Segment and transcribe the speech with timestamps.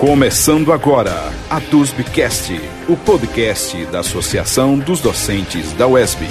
[0.00, 2.58] Começando agora, a DUSBcast,
[2.88, 6.26] o podcast da Associação dos Docentes da UESB.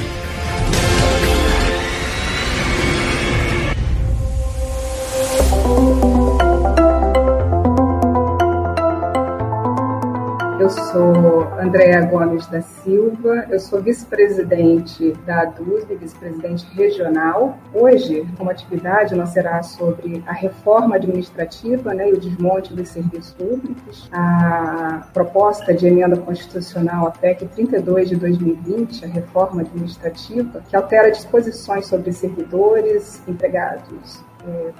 [11.59, 17.57] Andréa Gomes da Silva, eu sou vice-presidente da DUSB, vice-presidente regional.
[17.73, 23.33] Hoje, como atividade, nós será sobre a reforma administrativa né, e o desmonte dos serviços
[23.33, 30.75] públicos, a proposta de emenda constitucional, a PEC 32 de 2020, a reforma administrativa, que
[30.77, 34.23] altera disposições sobre servidores, empregados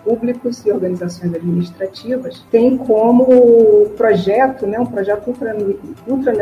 [0.03, 5.55] públicos e organizações administrativas, tem como projeto, né, um projeto ultra,
[6.07, 6.33] ultra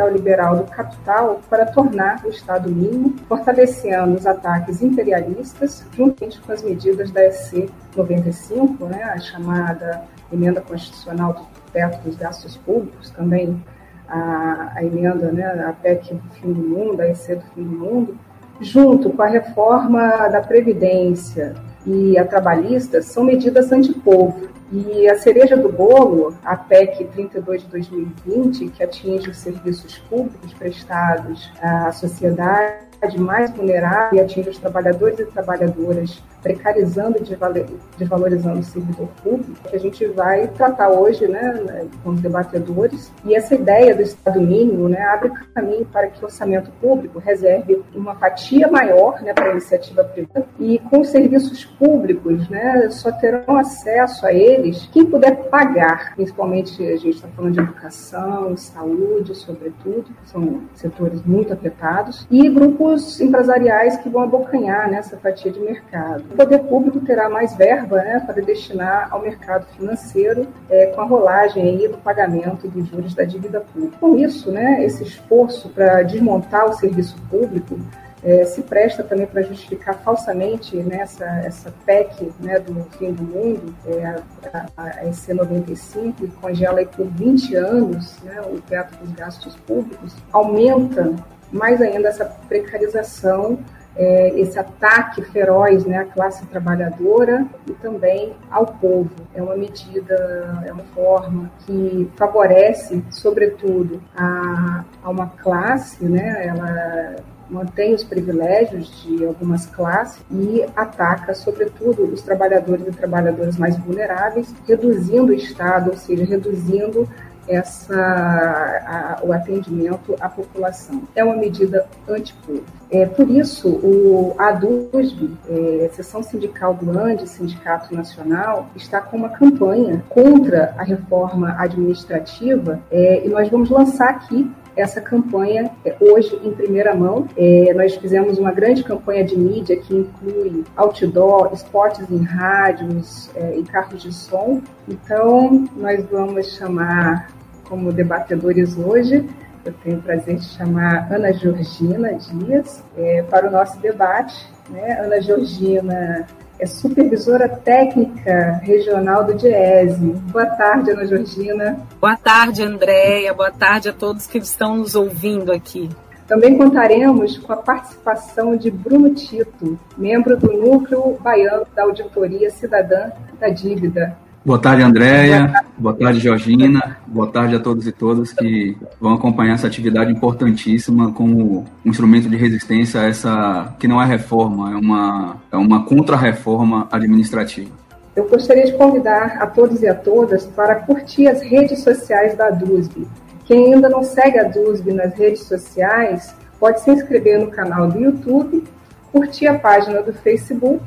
[0.55, 7.11] do capital para tornar o Estado mínimo, fortalecendo os ataques imperialistas, juntamente com as medidas
[7.11, 13.61] da EC 95, né, a chamada emenda constitucional do teto dos gastos públicos, também
[14.07, 17.77] a, a emenda, né, a PEC do fim do mundo, a EC do fim do
[17.77, 18.17] mundo,
[18.61, 21.55] junto com a reforma da Previdência,
[21.87, 24.49] e a trabalhista são medidas antipovo.
[24.69, 30.53] E a cereja do bolo, a PEC 32 de 2020, que atinge os serviços públicos
[30.53, 32.85] prestados à sociedade
[33.17, 39.75] mais vulnerável e atinge os trabalhadores e trabalhadoras, precarizando e desvalorizando o servidor público, que
[39.75, 43.11] a gente vai tratar hoje né, com os debatedores.
[43.25, 47.83] E essa ideia do Estado mínimo né, abre caminho para que o orçamento público reserve
[47.93, 53.11] uma fatia maior né, para a iniciativa privada e com os serviços públicos né, só
[53.11, 59.35] terão acesso a eles quem puder pagar, principalmente a gente está falando de educação, saúde,
[59.35, 66.23] sobretudo, são setores muito afetados, e grupos empresariais que vão abocanhar nessa fatia de mercado.
[66.37, 71.63] Poder público terá mais verba né, para destinar ao mercado financeiro é, com a rolagem
[71.63, 73.97] aí do pagamento dos juros da dívida pública.
[73.99, 77.79] Com isso, né, esse esforço para desmontar o serviço público
[78.23, 83.73] é, se presta também para justificar falsamente né, essa, PEC né, do fim do mundo,
[83.87, 88.95] é, a, a, a EC 95, e congela aí por 20 anos né, o teto
[88.97, 91.15] dos gastos públicos, aumenta
[91.51, 93.59] mais ainda essa precarização,
[93.97, 99.09] é, esse ataque feroz né, à classe trabalhadora e também ao povo.
[99.33, 107.15] É uma medida, é uma forma que favorece, sobretudo, a, a uma classe, né, ela
[107.49, 114.53] mantém os privilégios de algumas classes e ataca, sobretudo, os trabalhadores e trabalhadoras mais vulneráveis,
[114.67, 117.07] reduzindo o Estado, ou seja, reduzindo
[117.47, 121.03] essa, a, o atendimento à população.
[121.15, 122.63] É uma medida antipovo.
[122.89, 129.29] É, por isso, o ADUSB, é, Seção Sindical do ANDE, Sindicato Nacional, está com uma
[129.29, 136.39] campanha contra a reforma administrativa é, e nós vamos lançar aqui essa campanha é, hoje
[136.43, 137.27] em primeira mão.
[137.35, 143.59] É, nós fizemos uma grande campanha de mídia que inclui outdoor, esportes em rádios é,
[143.71, 144.61] carros de som.
[144.87, 147.27] Então, nós vamos chamar
[147.67, 149.27] como debatedores hoje.
[149.65, 154.47] Eu tenho o prazer de chamar Ana Georgina Dias é, para o nosso debate.
[154.69, 154.99] Né?
[155.01, 156.25] Ana Georgina
[156.59, 159.99] é supervisora técnica regional do DIESE.
[160.31, 161.79] Boa tarde, Ana Georgina.
[161.99, 163.33] Boa tarde, Andréia.
[163.33, 165.89] Boa tarde a todos que estão nos ouvindo aqui.
[166.27, 173.11] Também contaremos com a participação de Bruno Tito, membro do Núcleo Baiano da Auditoria Cidadã
[173.39, 174.17] da Dívida.
[174.47, 175.51] Boa tarde, Andréia.
[175.77, 176.97] Boa tarde, Georgina.
[177.05, 182.29] Boa tarde a todos e todas que vão acompanhar essa atividade importantíssima como um instrumento
[182.29, 187.69] de resistência a essa que não é reforma, é uma, é uma contra-reforma administrativa.
[188.15, 192.49] Eu gostaria de convidar a todos e a todas para curtir as redes sociais da
[192.49, 193.05] DUSB.
[193.43, 197.99] Quem ainda não segue a DUSB nas redes sociais, pode se inscrever no canal do
[197.99, 198.63] YouTube,
[199.11, 200.85] curtir a página do Facebook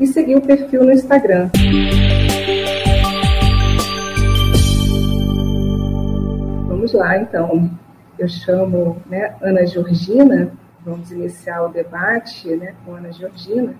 [0.00, 1.50] e seguir o perfil no Instagram.
[6.66, 7.70] Vamos lá, então.
[8.18, 10.52] Eu chamo né, Ana Georgina,
[10.84, 13.74] vamos iniciar o debate né, com Ana Georgina.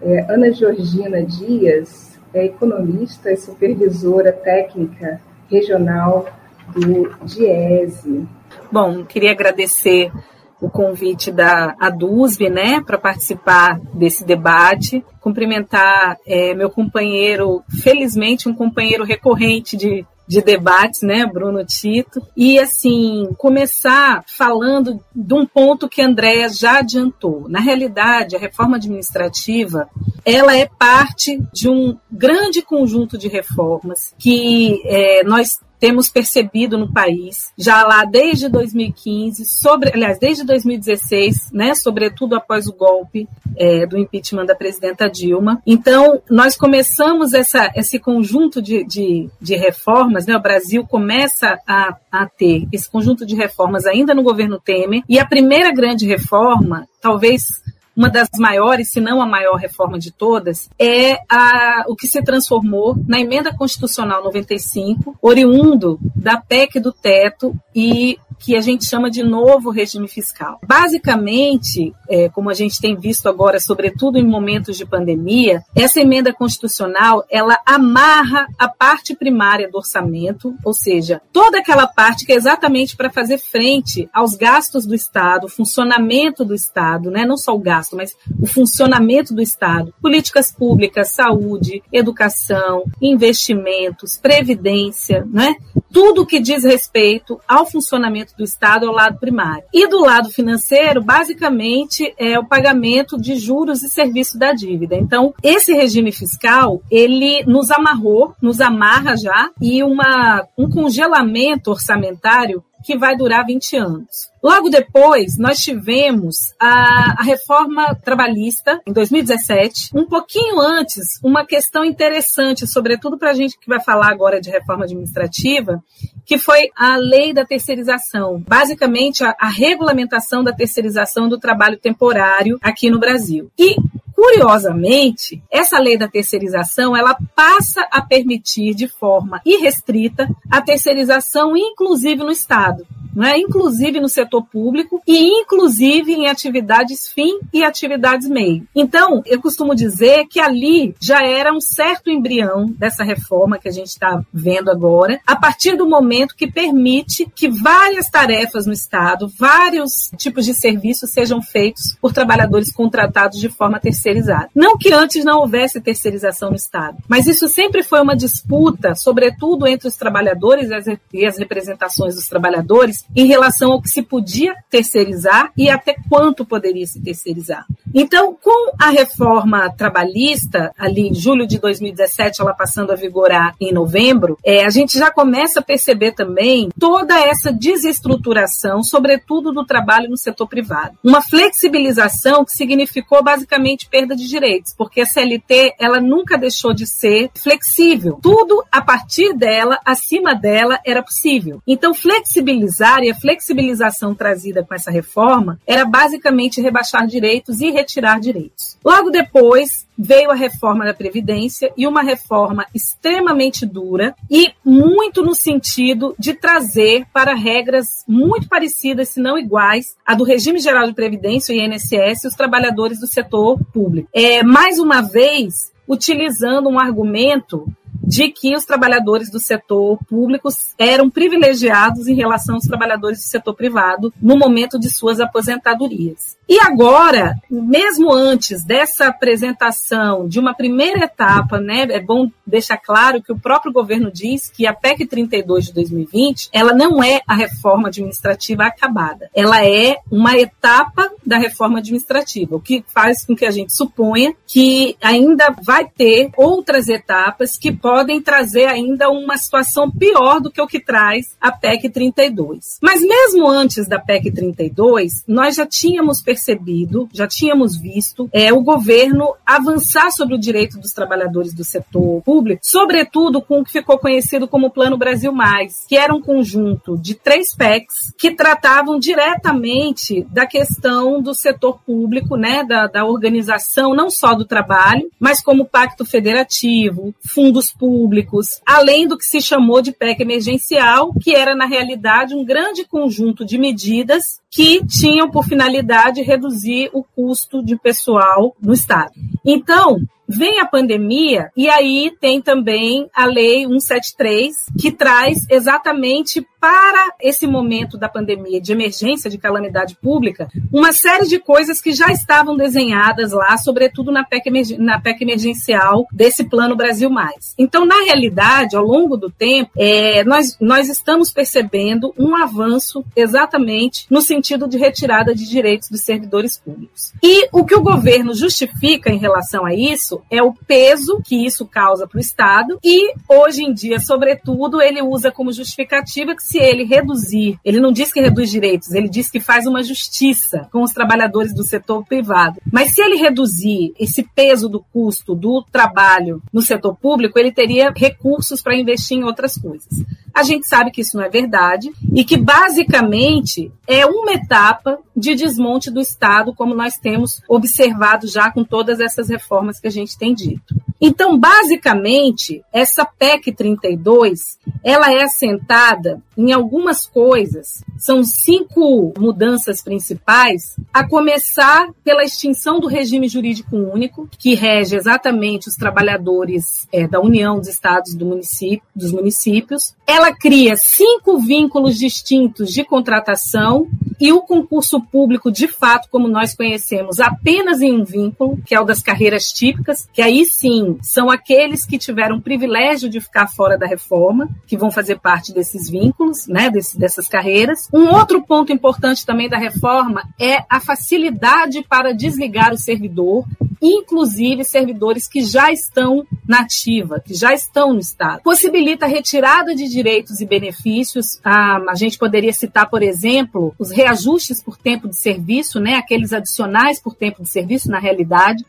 [0.00, 6.26] É, Ana Georgina Dias é economista e supervisora técnica regional
[6.74, 8.26] do DIESE.
[8.70, 10.12] Bom, queria agradecer
[10.60, 15.04] o convite da ADUSB, né, para participar desse debate.
[15.20, 22.58] Cumprimentar é, meu companheiro, felizmente um companheiro recorrente de de debates, né, Bruno Tito, e
[22.58, 27.48] assim, começar falando de um ponto que a Andrea já adiantou.
[27.48, 29.88] Na realidade, a reforma administrativa,
[30.26, 36.92] ela é parte de um grande conjunto de reformas que é, nós temos percebido no
[36.92, 43.86] país, já lá desde 2015, sobre, aliás, desde 2016, né, sobretudo após o golpe é,
[43.86, 45.62] do impeachment da presidenta Dilma.
[45.66, 51.96] Então, nós começamos essa, esse conjunto de, de, de reformas, né, o Brasil começa a,
[52.10, 56.86] a ter esse conjunto de reformas ainda no governo Temer, e a primeira grande reforma,
[57.00, 57.62] talvez
[57.98, 62.22] uma das maiores, se não a maior reforma de todas, é a, o que se
[62.22, 69.10] transformou na emenda constitucional 95, oriundo da PEC do teto e que a gente chama
[69.10, 70.58] de novo regime fiscal.
[70.64, 76.32] Basicamente, é, como a gente tem visto agora, sobretudo em momentos de pandemia, essa emenda
[76.32, 82.36] constitucional ela amarra a parte primária do orçamento, ou seja, toda aquela parte que é
[82.36, 87.24] exatamente para fazer frente aos gastos do Estado, funcionamento do Estado, né?
[87.24, 95.26] não só o gasto, mas o funcionamento do Estado, políticas públicas, saúde, educação, investimentos, previdência,
[95.30, 95.56] né?
[95.92, 99.64] tudo que diz respeito ao funcionamento do Estado ao lado primário.
[99.72, 104.96] E do lado financeiro, basicamente, é o pagamento de juros e serviço da dívida.
[104.96, 112.62] Então, esse regime fiscal, ele nos amarrou, nos amarra já, e uma, um congelamento orçamentário
[112.84, 114.08] que vai durar 20 anos.
[114.42, 119.90] Logo depois, nós tivemos a, a, reforma trabalhista, em 2017.
[119.94, 124.50] Um pouquinho antes, uma questão interessante, sobretudo para a gente que vai falar agora de
[124.50, 125.82] reforma administrativa,
[126.24, 128.42] que foi a lei da terceirização.
[128.46, 133.50] Basicamente, a, a regulamentação da terceirização do trabalho temporário aqui no Brasil.
[133.58, 133.74] E
[134.18, 142.24] Curiosamente, essa lei da terceirização, ela passa a permitir de forma irrestrita a terceirização, inclusive
[142.24, 142.84] no Estado
[143.18, 148.66] né, inclusive no setor público e inclusive em atividades fim e atividades meio.
[148.74, 153.72] Então, eu costumo dizer que ali já era um certo embrião dessa reforma que a
[153.72, 159.30] gente está vendo agora, a partir do momento que permite que várias tarefas no Estado,
[159.36, 164.48] vários tipos de serviços sejam feitos por trabalhadores contratados de forma terceirizada.
[164.54, 169.66] Não que antes não houvesse terceirização no Estado, mas isso sempre foi uma disputa, sobretudo
[169.66, 170.68] entre os trabalhadores
[171.12, 176.44] e as representações dos trabalhadores, em relação ao que se podia terceirizar e até quanto
[176.44, 177.66] poderia se terceirizar.
[177.94, 183.72] Então, com a reforma trabalhista, ali em julho de 2017, ela passando a vigorar em
[183.72, 190.10] novembro, é, a gente já começa a perceber também toda essa desestruturação, sobretudo do trabalho
[190.10, 190.98] no setor privado.
[191.02, 196.86] Uma flexibilização que significou basicamente perda de direitos, porque a CLT ela nunca deixou de
[196.86, 198.18] ser flexível.
[198.22, 201.62] Tudo a partir dela, acima dela, era possível.
[201.66, 208.18] Então, flexibilizar e a flexibilização trazida com essa reforma era basicamente rebaixar direitos e retirar
[208.18, 208.78] direitos.
[208.84, 215.34] Logo depois, veio a reforma da Previdência e uma reforma extremamente dura e muito no
[215.34, 220.94] sentido de trazer para regras muito parecidas, se não iguais, a do regime geral de
[220.94, 224.08] Previdência, o INSS, os trabalhadores do setor público.
[224.14, 227.66] É, mais uma vez, utilizando um argumento
[228.02, 233.54] de que os trabalhadores do setor público eram privilegiados em relação aos trabalhadores do setor
[233.54, 236.37] privado no momento de suas aposentadorias.
[236.48, 243.22] E agora, mesmo antes dessa apresentação de uma primeira etapa, né, é bom deixar claro
[243.22, 247.34] que o próprio governo diz que a PEC 32 de 2020, ela não é a
[247.34, 249.28] reforma administrativa acabada.
[249.34, 254.34] Ela é uma etapa da reforma administrativa, o que faz com que a gente suponha
[254.46, 260.62] que ainda vai ter outras etapas que podem trazer ainda uma situação pior do que
[260.62, 262.78] o que traz a PEC 32.
[262.80, 268.52] Mas mesmo antes da PEC 32, nós já tínhamos percebido percebido, já tínhamos visto, é
[268.52, 273.72] o governo avançar sobre o direito dos trabalhadores do setor público, sobretudo com o que
[273.72, 278.98] ficou conhecido como Plano Brasil Mais, que era um conjunto de três PECs que tratavam
[278.98, 285.42] diretamente da questão do setor público, né, da, da organização não só do trabalho, mas
[285.42, 291.54] como pacto federativo, fundos públicos, além do que se chamou de PEC emergencial, que era
[291.54, 297.76] na realidade um grande conjunto de medidas que tinham por finalidade reduzir o custo de
[297.76, 299.12] pessoal no Estado.
[299.44, 299.98] Então,
[300.30, 307.46] Vem a pandemia e aí tem também a Lei 173, que traz exatamente para esse
[307.46, 312.56] momento da pandemia, de emergência, de calamidade pública, uma série de coisas que já estavam
[312.56, 317.54] desenhadas lá, sobretudo na PEC, na PEC emergencial desse Plano Brasil Mais.
[317.56, 324.06] Então, na realidade, ao longo do tempo, é, nós, nós estamos percebendo um avanço exatamente
[324.10, 327.12] no sentido de retirada de direitos dos servidores públicos.
[327.22, 331.66] E o que o governo justifica em relação a isso é o peso que isso
[331.66, 336.58] causa para o Estado e, hoje em dia, sobretudo, ele usa como justificativa que se
[336.58, 340.82] ele reduzir, ele não diz que reduz direitos, ele diz que faz uma justiça com
[340.82, 342.60] os trabalhadores do setor privado.
[342.72, 347.92] Mas se ele reduzir esse peso do custo do trabalho no setor público, ele teria
[347.94, 349.88] recursos para investir em outras coisas.
[350.34, 355.34] A gente sabe que isso não é verdade e que, basicamente, é uma etapa de
[355.34, 360.16] desmonte do Estado, como nós temos observado já com todas essas reformas que a gente
[360.16, 360.74] tem dito.
[361.00, 367.82] Então, basicamente, essa PEC 32, ela é assentada em algumas coisas.
[367.98, 375.68] São cinco mudanças principais, a começar pela extinção do regime jurídico único, que rege exatamente
[375.68, 379.94] os trabalhadores é, da União dos Estados do município, dos municípios.
[380.06, 383.88] Ela cria cinco vínculos distintos de contratação
[384.20, 388.80] e o concurso público, de fato, como nós conhecemos, apenas em um vínculo, que é
[388.80, 393.46] o das carreiras típicas, que aí sim são aqueles que tiveram o privilégio de ficar
[393.46, 397.88] fora da reforma, que vão fazer parte desses vínculos, né, desse, dessas carreiras.
[397.92, 403.44] Um outro ponto importante também da reforma é a facilidade para desligar o servidor
[403.80, 408.42] inclusive servidores que já estão na ativa, que já estão no Estado.
[408.42, 411.38] Possibilita a retirada de direitos e benefícios.
[411.44, 416.32] A, a gente poderia citar, por exemplo, os reajustes por tempo de serviço, né, aqueles
[416.32, 418.64] adicionais por tempo de serviço, na realidade.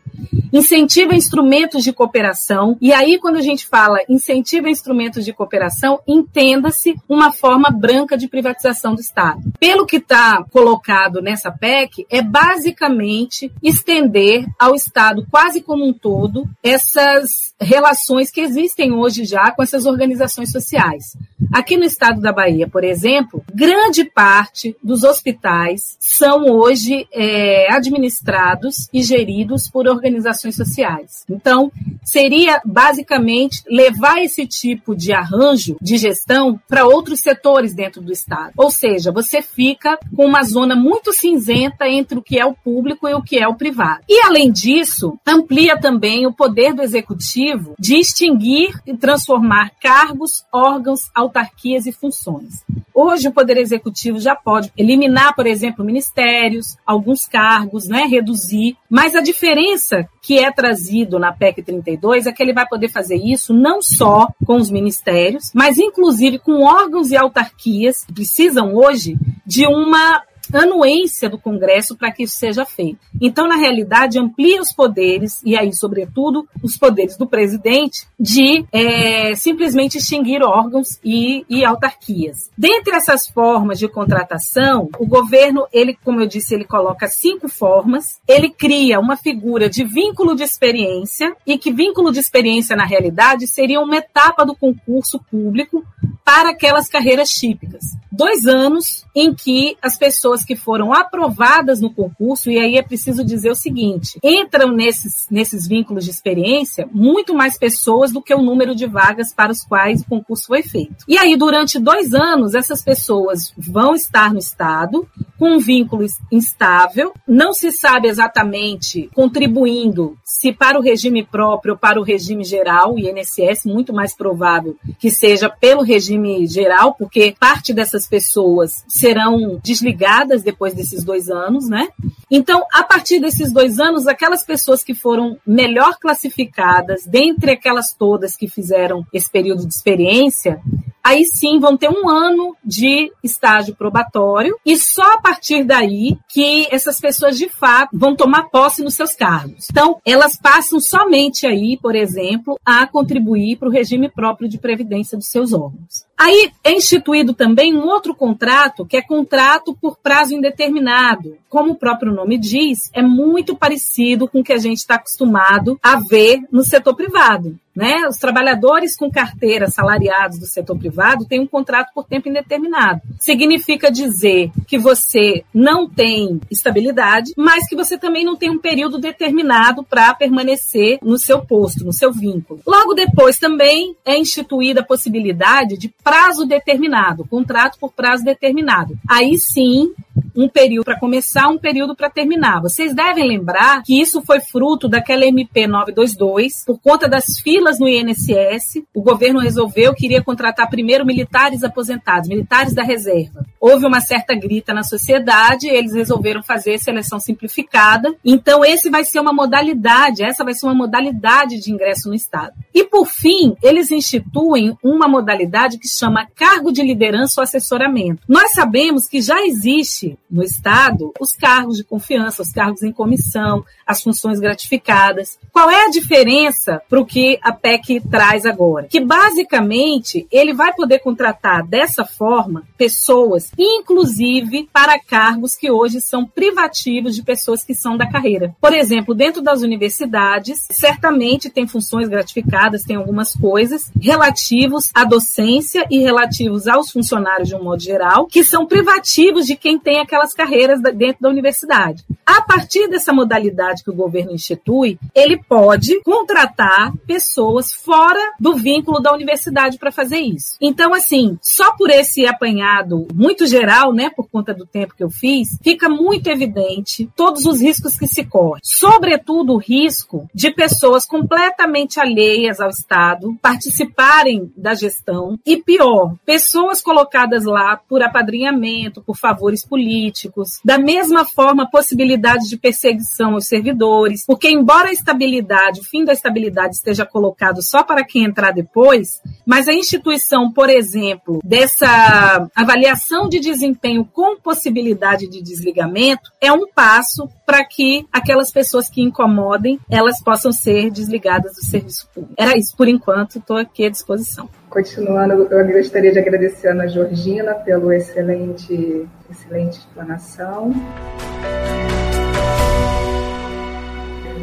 [0.52, 2.78] Incentiva instrumentos de cooperação.
[2.82, 8.28] E aí, quando a gente fala incentiva instrumentos de cooperação, entenda-se uma forma branca de
[8.28, 9.42] privatização do Estado.
[9.60, 15.94] Pelo que está colocado nessa PEC, é basicamente estender ao Estado Estado quase como um
[15.94, 21.18] todo essas relações que existem hoje já com essas organizações sociais.
[21.52, 28.88] Aqui no estado da Bahia, por exemplo, grande parte dos hospitais são hoje é, administrados
[28.94, 31.26] e geridos por organizações sociais.
[31.30, 31.72] Então,
[32.04, 38.54] seria basicamente levar esse tipo de arranjo de gestão para outros setores dentro do estado.
[38.58, 43.08] Ou seja, você fica com uma zona muito cinzenta entre o que é o público
[43.08, 44.04] e o que é o privado.
[44.08, 47.49] E além disso, isso amplia também o poder do executivo
[47.80, 52.64] de extinguir e transformar cargos, órgãos, autarquias e funções.
[52.94, 59.16] Hoje o poder executivo já pode eliminar, por exemplo, ministérios, alguns cargos, né, reduzir, mas
[59.16, 63.54] a diferença que é trazido na PEC 32 é que ele vai poder fazer isso
[63.54, 69.66] não só com os ministérios, mas inclusive com órgãos e autarquias que precisam hoje de
[69.66, 70.22] uma
[70.54, 73.00] anuência do Congresso para que isso seja feito.
[73.22, 79.36] Então, na realidade, amplia os poderes, e aí, sobretudo, os poderes do presidente, de é,
[79.36, 82.50] simplesmente extinguir órgãos e, e autarquias.
[82.58, 88.20] Dentre essas formas de contratação, o governo, ele, como eu disse, ele coloca cinco formas.
[88.28, 93.48] Ele cria uma figura de vínculo de experiência, e que vínculo de experiência, na realidade,
[93.48, 95.84] seria uma etapa do concurso público
[96.24, 97.84] para aquelas carreiras típicas.
[98.12, 103.24] Dois anos em que as pessoas que foram aprovadas no concurso, e aí é preciso
[103.24, 108.42] dizer o seguinte: entram nesses, nesses vínculos de experiência muito mais pessoas do que o
[108.42, 111.06] número de vagas para os quais o concurso foi feito.
[111.08, 117.14] E aí, durante dois anos, essas pessoas vão estar no Estado com um vínculo instável,
[117.26, 122.94] não se sabe exatamente contribuindo se para o regime próprio ou para o regime geral,
[122.94, 129.60] o INSS, muito mais provável que seja pelo regime geral, porque parte dessas pessoas serão
[129.64, 131.88] desligadas depois desses dois anos, né?
[132.32, 138.36] Então, a partir desses dois anos, aquelas pessoas que foram melhor classificadas, dentre aquelas todas
[138.36, 140.62] que fizeram esse período de experiência,
[141.04, 146.68] aí sim vão ter um ano de estágio probatório e só a partir daí que
[146.72, 149.68] essas pessoas de fato vão tomar posse nos seus cargos.
[149.72, 155.18] Então, elas passam somente aí, por exemplo, a contribuir para o regime próprio de previdência
[155.18, 156.06] dos seus órgãos.
[156.20, 161.38] Aí é instituído também um outro contrato, que é contrato por prazo indeterminado.
[161.48, 165.80] Como o próprio nome diz, é muito parecido com o que a gente está acostumado
[165.82, 167.58] a ver no setor privado.
[167.80, 168.06] Né?
[168.10, 173.00] Os trabalhadores com carteira salariados do setor privado têm um contrato por tempo indeterminado.
[173.18, 178.98] Significa dizer que você não tem estabilidade, mas que você também não tem um período
[179.00, 182.60] determinado para permanecer no seu posto, no seu vínculo.
[182.68, 188.98] Logo depois também é instituída a possibilidade de prazo determinado, contrato por prazo determinado.
[189.08, 189.94] Aí sim,
[190.36, 192.62] um período para começar, um período para terminar.
[192.62, 197.88] Vocês devem lembrar que isso foi fruto daquela MP 922, por conta das filas no
[197.88, 203.46] INSS, o governo resolveu que iria contratar primeiro militares aposentados, militares da reserva.
[203.60, 208.16] Houve uma certa grita na sociedade, eles resolveram fazer seleção simplificada.
[208.24, 212.54] Então esse vai ser uma modalidade, essa vai ser uma modalidade de ingresso no estado.
[212.74, 218.24] E por fim, eles instituem uma modalidade que chama cargo de liderança ou assessoramento.
[218.28, 223.66] Nós sabemos que já existe no Estado os cargos de confiança, os cargos em comissão,
[223.86, 225.38] as funções gratificadas.
[225.52, 228.88] Qual é a diferença para o que a PEC traz agora?
[228.88, 236.26] Que basicamente ele vai poder contratar dessa forma pessoas, inclusive para cargos que hoje são
[236.26, 238.56] privativos de pessoas que são da carreira.
[238.62, 245.89] Por exemplo, dentro das universidades, certamente tem funções gratificadas, tem algumas coisas relativos à docência
[245.90, 250.34] e relativos aos funcionários de um modo geral, que são privativos de quem tem aquelas
[250.34, 252.04] carreiras dentro da universidade.
[252.26, 259.00] A partir dessa modalidade que o governo institui, ele pode contratar pessoas fora do vínculo
[259.02, 260.56] da universidade para fazer isso.
[260.62, 265.10] Então, assim, só por esse apanhado muito geral, né, por conta do tempo que eu
[265.10, 268.62] fiz, fica muito evidente todos os riscos que se correm.
[268.64, 275.79] Sobretudo o risco de pessoas completamente alheias ao Estado participarem da gestão e pior,
[276.26, 283.48] pessoas colocadas lá por apadrinhamento, por favores políticos da mesma forma possibilidade de perseguição aos
[283.48, 288.52] servidores, porque embora a estabilidade, o fim da estabilidade esteja colocado só para quem entrar
[288.52, 296.52] depois, mas a instituição, por exemplo, dessa avaliação de desempenho com possibilidade de desligamento é
[296.52, 302.36] um passo para que aquelas pessoas que incomodem, elas possam ser desligadas do serviço público.
[302.38, 304.50] Era isso por enquanto, estou aqui à disposição.
[304.70, 310.72] Continuando, eu gostaria de agradecer a Ana Georgina pelo excelente, excelente explanação.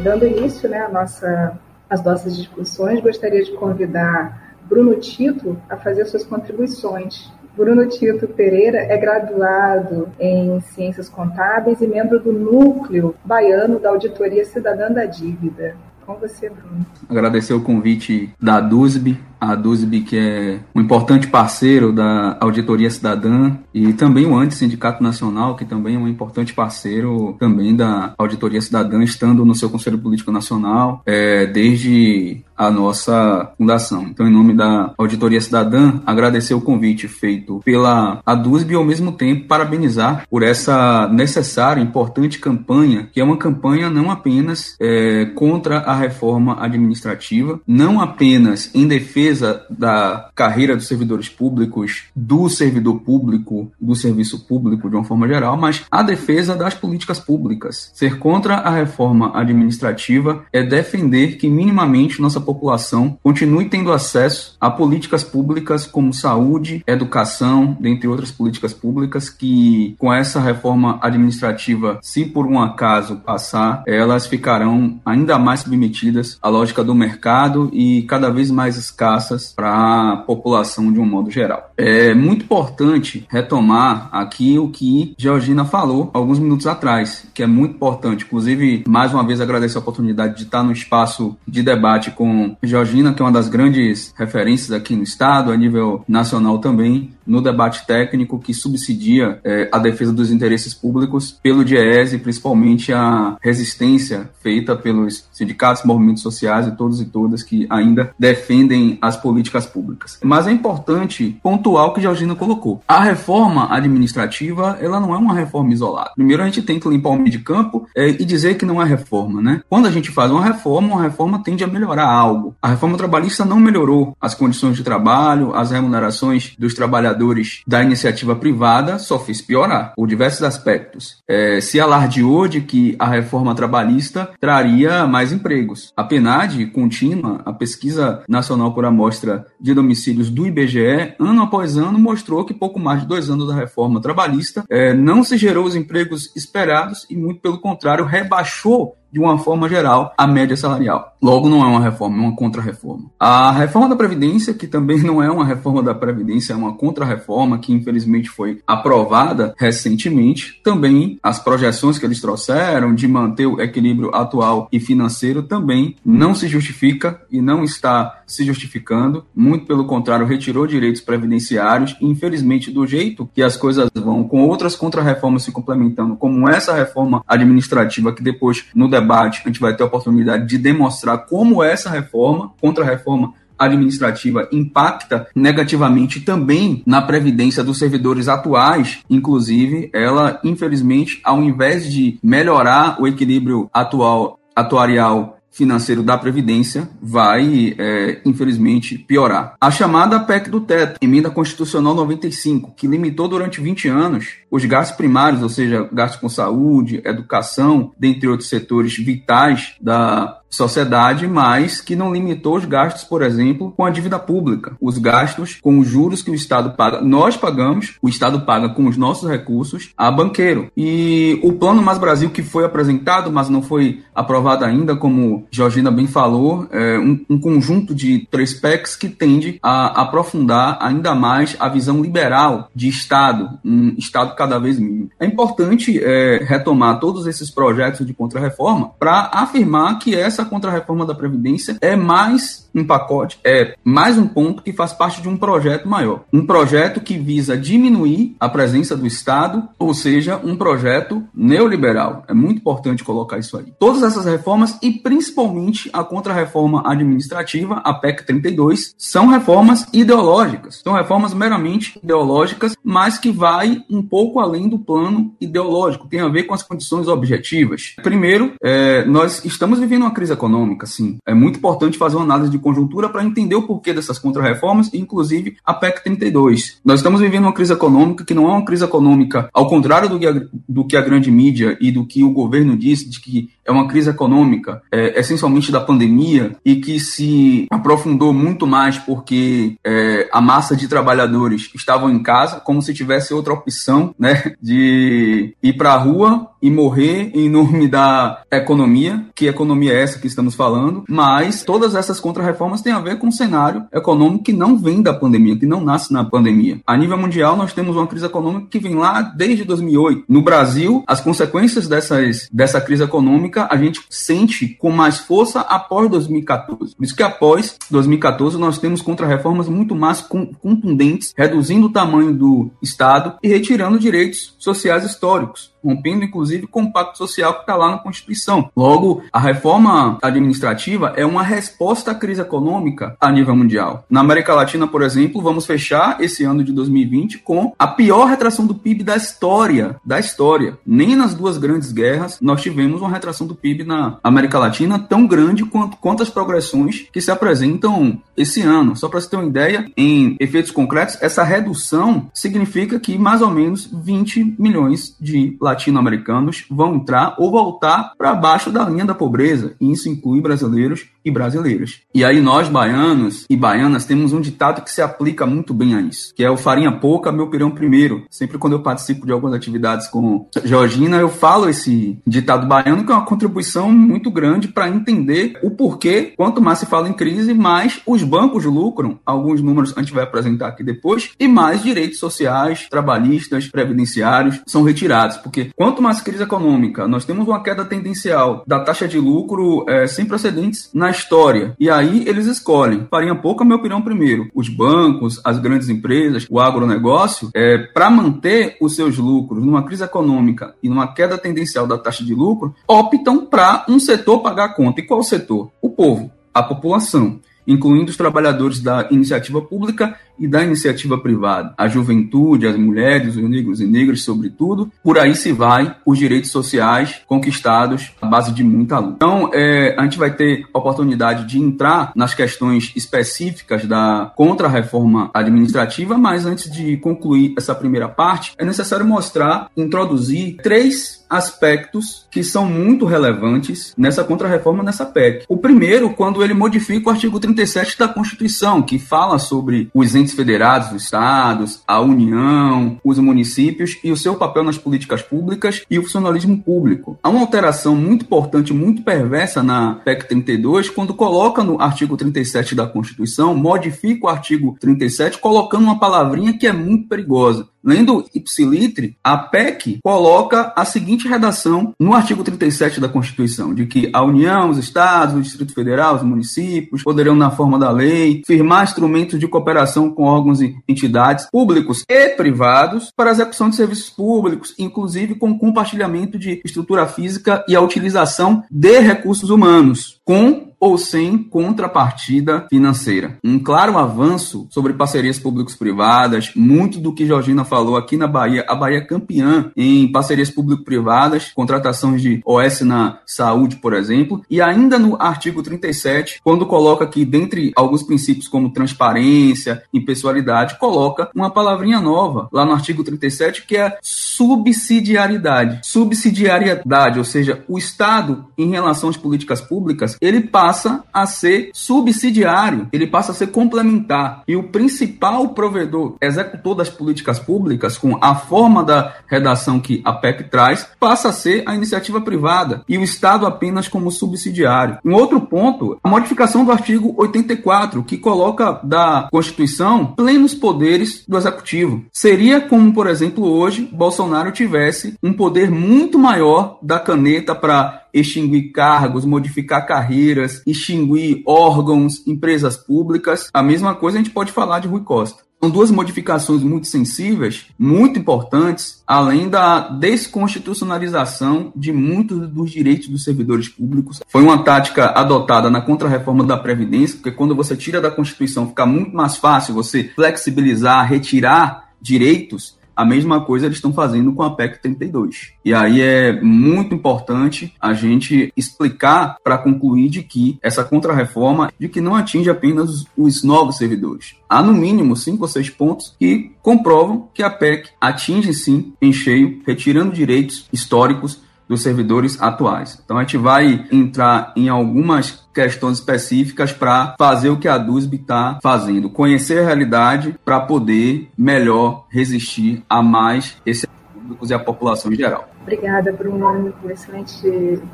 [0.03, 1.57] Dando início né, a nossa,
[1.89, 7.31] às nossas discussões, gostaria de convidar Bruno Tito a fazer suas contribuições.
[7.55, 14.43] Bruno Tito Pereira é graduado em Ciências Contábeis e membro do Núcleo Baiano da Auditoria
[14.43, 15.75] Cidadã da Dívida.
[16.05, 16.85] Com você, Bruno.
[17.09, 23.57] Agradecer o convite da DUSB a DUSB, que é um importante parceiro da Auditoria Cidadã,
[23.73, 28.61] e também o Anti Sindicato Nacional, que também é um importante parceiro também da Auditoria
[28.61, 34.07] Cidadã, estando no seu Conselho Político Nacional é, desde a nossa fundação.
[34.09, 39.11] Então, em nome da Auditoria Cidadã, agradecer o convite feito pela ADUSB e, ao mesmo
[39.11, 45.79] tempo, parabenizar por essa necessária, importante campanha, que é uma campanha não apenas é, contra
[45.79, 53.01] a reforma administrativa, não apenas em defesa defesa da carreira dos servidores públicos, do servidor
[53.01, 57.91] público, do serviço público de uma forma geral, mas a defesa das políticas públicas.
[57.93, 64.69] Ser contra a reforma administrativa é defender que minimamente nossa população continue tendo acesso a
[64.69, 72.25] políticas públicas como saúde, educação, dentre outras políticas públicas que com essa reforma administrativa, se
[72.25, 78.29] por um acaso passar, elas ficarão ainda mais submetidas à lógica do mercado e cada
[78.29, 79.16] vez mais escassas
[79.55, 81.71] para a população de um modo geral.
[81.77, 87.75] É muito importante retomar aqui o que Georgina falou alguns minutos atrás, que é muito
[87.75, 88.25] importante.
[88.25, 93.13] Inclusive, mais uma vez agradeço a oportunidade de estar no espaço de debate com Georgina,
[93.13, 97.85] que é uma das grandes referências aqui no Estado, a nível nacional também, no debate
[97.85, 104.29] técnico que subsidia é, a defesa dos interesses públicos pelo DIES e principalmente a resistência
[104.41, 110.19] feita pelos sindicatos, movimentos sociais e todos e todas que ainda defendem as políticas públicas.
[110.23, 112.81] Mas é importante pontuar o que Georgina colocou.
[112.87, 116.11] A reforma administrativa, ela não é uma reforma isolada.
[116.15, 118.81] Primeiro a gente tem que limpar o meio de campo é, e dizer que não
[118.81, 119.61] é reforma, né?
[119.69, 122.55] Quando a gente faz uma reforma, uma reforma tende a melhorar algo.
[122.61, 127.83] A reforma trabalhista não melhorou as condições de trabalho, as remunerações dos trabalhadores trabalhadores da
[127.83, 131.17] iniciativa privada só fez piorar, por diversos aspectos.
[131.27, 135.91] É, se alardeou de que a reforma trabalhista traria mais empregos.
[135.97, 141.97] A PNAD contínua, a pesquisa nacional por amostra de domicílios do IBGE, ano após ano,
[141.97, 145.75] mostrou que pouco mais de dois anos da reforma trabalhista é, não se gerou os
[145.75, 151.15] empregos esperados e, muito pelo contrário, rebaixou de uma forma geral, a média salarial.
[151.21, 153.05] Logo, não é uma reforma, é uma contra-reforma.
[153.19, 157.57] A reforma da Previdência, que também não é uma reforma da Previdência, é uma contra-reforma
[157.57, 160.61] que, infelizmente, foi aprovada recentemente.
[160.63, 166.35] Também as projeções que eles trouxeram de manter o equilíbrio atual e financeiro também não
[166.35, 169.25] se justifica e não está se justificando.
[169.35, 171.95] Muito pelo contrário, retirou direitos previdenciários.
[171.99, 176.73] E, infelizmente, do jeito que as coisas vão, com outras contra-reformas se complementando, como essa
[176.73, 181.63] reforma administrativa, que depois, no debate, a gente vai ter a oportunidade de demonstrar como
[181.63, 188.99] essa reforma, contra-reforma, administrativa impacta negativamente também na previdência dos servidores atuais.
[189.09, 197.75] Inclusive, ela, infelizmente, ao invés de melhorar o equilíbrio atual atuarial financeiro da Previdência vai,
[197.77, 199.55] é, infelizmente, piorar.
[199.59, 204.95] A chamada PEC do teto, emenda constitucional 95, que limitou durante 20 anos os gastos
[204.95, 211.95] primários, ou seja, gastos com saúde, educação, dentre outros setores vitais da sociedade, mas que
[211.95, 214.75] não limitou os gastos, por exemplo, com a dívida pública.
[214.81, 218.87] Os gastos com os juros que o Estado paga, nós pagamos, o Estado paga com
[218.87, 220.71] os nossos recursos a banqueiro.
[220.75, 225.91] E o Plano Mais Brasil que foi apresentado, mas não foi aprovado ainda, como Georgina
[225.91, 231.55] bem falou, é um, um conjunto de três PECs que tende a aprofundar ainda mais
[231.59, 235.09] a visão liberal de Estado, um Estado cada vez mínimo.
[235.19, 241.05] É importante é, retomar todos esses projetos de contra-reforma para afirmar que essa essa contra-reforma
[241.05, 245.37] da Previdência é mais um pacote, é mais um ponto que faz parte de um
[245.37, 246.23] projeto maior.
[246.31, 252.23] Um projeto que visa diminuir a presença do Estado, ou seja, um projeto neoliberal.
[252.27, 253.73] É muito importante colocar isso aí.
[253.79, 260.81] Todas essas reformas, e principalmente a contra-reforma administrativa, a PEC 32, são reformas ideológicas.
[260.83, 266.07] São reformas meramente ideológicas, mas que vai um pouco além do plano ideológico.
[266.07, 267.95] Tem a ver com as condições objetivas.
[268.03, 271.17] Primeiro, é, nós estamos vivendo uma crise econômica, sim.
[271.25, 275.55] É muito importante fazer uma análise de conjuntura para entender o porquê dessas contrarreformas, inclusive
[275.65, 276.79] a PEC 32.
[276.83, 280.19] Nós estamos vivendo uma crise econômica que não é uma crise econômica, ao contrário do
[280.19, 283.49] que a, do que a grande mídia e do que o governo disse, de que
[283.65, 289.77] é uma crise econômica é, essencialmente da pandemia e que se aprofundou muito mais porque
[289.85, 295.55] é, a massa de trabalhadores estavam em casa, como se tivesse outra opção né, de
[295.63, 300.27] ir para a rua e morrer em nome da economia, que economia é essa que
[300.27, 304.77] estamos falando, mas todas essas contrarreformas têm a ver com um cenário econômico que não
[304.77, 306.79] vem da pandemia, que não nasce na pandemia.
[306.85, 310.25] A nível mundial, nós temos uma crise econômica que vem lá desde 2008.
[310.27, 316.09] No Brasil, as consequências dessas, dessa crise econômica a gente sente com mais força após
[316.09, 316.95] 2014.
[316.95, 322.71] Por isso que após 2014 nós temos contrarreformas muito mais contundentes, reduzindo o tamanho do
[322.81, 327.91] Estado e retirando direitos sociais históricos rompendo inclusive com o pacto social que está lá
[327.91, 328.69] na Constituição.
[328.75, 334.05] Logo, a reforma administrativa é uma resposta à crise econômica a nível mundial.
[334.09, 338.65] Na América Latina, por exemplo, vamos fechar esse ano de 2020 com a pior retração
[338.65, 340.77] do PIB da história, da história.
[340.85, 345.25] Nem nas duas grandes guerras nós tivemos uma retração do PIB na América Latina tão
[345.25, 348.95] grande quanto, quanto as progressões que se apresentam esse ano.
[348.95, 353.49] Só para você ter uma ideia, em efeitos concretos, essa redução significa que mais ou
[353.49, 359.75] menos 20 milhões de latino-americanos vão entrar ou voltar para baixo da linha da pobreza,
[359.79, 362.01] e isso inclui brasileiros e brasileiras.
[362.13, 366.01] E aí nós, baianos e baianas, temos um ditado que se aplica muito bem a
[366.01, 368.25] isso, que é o farinha pouca, meu pirão primeiro.
[368.29, 373.11] Sempre quando eu participo de algumas atividades com Georgina, eu falo esse ditado baiano, que
[373.11, 377.53] é uma contribuição muito grande para entender o porquê, quanto mais se fala em crise,
[377.53, 382.19] mais os bancos lucram, alguns números a gente vai apresentar aqui depois, e mais direitos
[382.19, 388.63] sociais, trabalhistas, previdenciários são retirados, porque quanto mais crise econômica, nós temos uma queda tendencial
[388.65, 391.75] da taxa de lucro é, sem precedentes nas história.
[391.79, 396.59] E aí eles escolhem, farinha pouca, meu opinião, primeiro, os bancos, as grandes empresas, o
[396.59, 401.97] agronegócio, é, para manter os seus lucros numa crise econômica e numa queda tendencial da
[401.97, 405.01] taxa de lucro, optam para um setor pagar a conta.
[405.01, 405.71] E qual setor?
[405.81, 411.87] O povo, a população incluindo os trabalhadores da iniciativa pública e da iniciativa privada, a
[411.87, 414.91] juventude, as mulheres, os negros e negras, sobretudo.
[415.03, 419.15] Por aí se vai os direitos sociais conquistados à base de muita luta.
[419.15, 426.17] Então, é, a gente vai ter oportunidade de entrar nas questões específicas da contra-reforma administrativa,
[426.17, 432.65] mas antes de concluir essa primeira parte, é necessário mostrar, introduzir três aspectos que são
[432.65, 435.45] muito relevantes nessa contrarreforma nessa PEC.
[435.47, 440.33] O primeiro, quando ele modifica o artigo 37 da Constituição, que fala sobre os entes
[440.33, 445.97] federados, os estados, a União, os municípios e o seu papel nas políticas públicas e
[445.97, 447.17] o funcionalismo público.
[447.23, 452.75] Há uma alteração muito importante, muito perversa na PEC 32, quando coloca no artigo 37
[452.75, 457.67] da Constituição, modifica o artigo 37, colocando uma palavrinha que é muito perigosa.
[457.87, 464.09] Lendo ipsilitre, a PEC coloca a seguinte redação no artigo 37 da Constituição, de que
[464.11, 468.83] a União, os Estados, o Distrito Federal, os municípios poderão, na forma da lei, firmar
[468.83, 474.09] instrumentos de cooperação com órgãos e entidades públicos e privados para a execução de serviços
[474.09, 480.97] públicos, inclusive com compartilhamento de estrutura física e a utilização de recursos humanos, com ou
[480.97, 483.37] sem contrapartida financeira.
[483.43, 488.75] Um claro avanço sobre parcerias públicos-privadas, muito do que Georgina falou aqui na Bahia, a
[488.75, 495.19] Bahia campeã em parcerias público-privadas, contratações de OS na saúde, por exemplo, e ainda no
[495.21, 502.47] artigo 37, quando coloca que dentre alguns princípios como transparência, impessoalidade, coloca uma palavrinha nova
[502.51, 505.79] lá no artigo 37 que é subsidiariedade.
[505.83, 511.69] Subsidiariedade, ou seja, o Estado em relação às políticas públicas, ele passa passa a ser
[511.73, 514.43] subsidiário, ele passa a ser complementar.
[514.45, 520.11] E o principal provedor, executor das políticas públicas, com a forma da redação que a
[520.11, 524.97] PEC traz, passa a ser a iniciativa privada e o Estado apenas como subsidiário.
[525.05, 531.37] Um outro ponto, a modificação do artigo 84, que coloca da Constituição plenos poderes do
[531.37, 532.03] Executivo.
[532.11, 538.71] Seria como, por exemplo, hoje Bolsonaro tivesse um poder muito maior da caneta para extinguir
[538.71, 543.49] cargos, modificar carreiras, extinguir órgãos, empresas públicas.
[543.53, 545.47] A mesma coisa a gente pode falar de Rui Costa.
[545.59, 553.23] São duas modificações muito sensíveis, muito importantes, além da desconstitucionalização de muitos dos direitos dos
[553.23, 554.21] servidores públicos.
[554.27, 558.85] Foi uma tática adotada na contrarreforma da Previdência, porque quando você tira da Constituição fica
[558.85, 564.55] muito mais fácil você flexibilizar, retirar direitos a mesma coisa eles estão fazendo com a
[564.55, 565.53] PEC 32.
[565.63, 571.87] E aí é muito importante a gente explicar para concluir de que essa contrarreforma de
[571.87, 574.35] que não atinge apenas os novos servidores.
[574.49, 579.13] Há no mínimo cinco ou seis pontos que comprovam que a PEC atinge sim em
[579.13, 582.99] cheio, retirando direitos históricos dos servidores atuais.
[583.03, 588.17] Então a gente vai entrar em algumas questões específicas para fazer o que a DUSB
[588.17, 594.59] está fazendo, conhecer a realidade para poder melhor resistir a mais esses públicos e a
[594.59, 595.49] população em geral.
[595.61, 597.47] Obrigada, Bruno, por excelente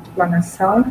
[0.04, 0.84] explanação.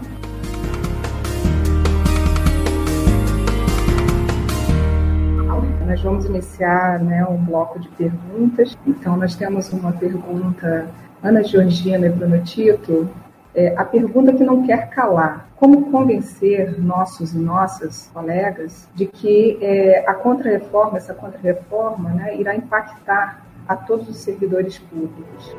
[5.86, 8.76] Nós vamos iniciar né, um bloco de perguntas.
[8.88, 10.89] Então, nós temos uma pergunta
[11.23, 13.09] Ana Georgina e Bruno Tito,
[13.55, 19.57] é, a pergunta que não quer calar: como convencer nossos e nossas colegas de que
[19.62, 25.55] é, a contrarreforma, essa contrarreforma, né, irá impactar a todos os servidores públicos?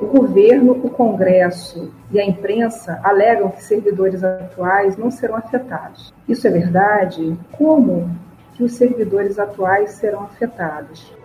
[0.00, 6.12] O governo, o Congresso e a imprensa alegam que servidores atuais não serão afetados.
[6.28, 7.38] Isso é verdade?
[7.52, 8.10] Como
[8.54, 11.16] que os servidores atuais serão afetados?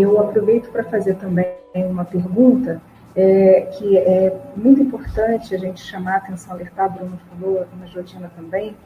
[0.00, 2.80] Eu aproveito para fazer também uma pergunta
[3.14, 8.30] é, que é muito importante a gente chamar a atenção, alertar, Bruno falou, a Jotina
[8.34, 8.76] também,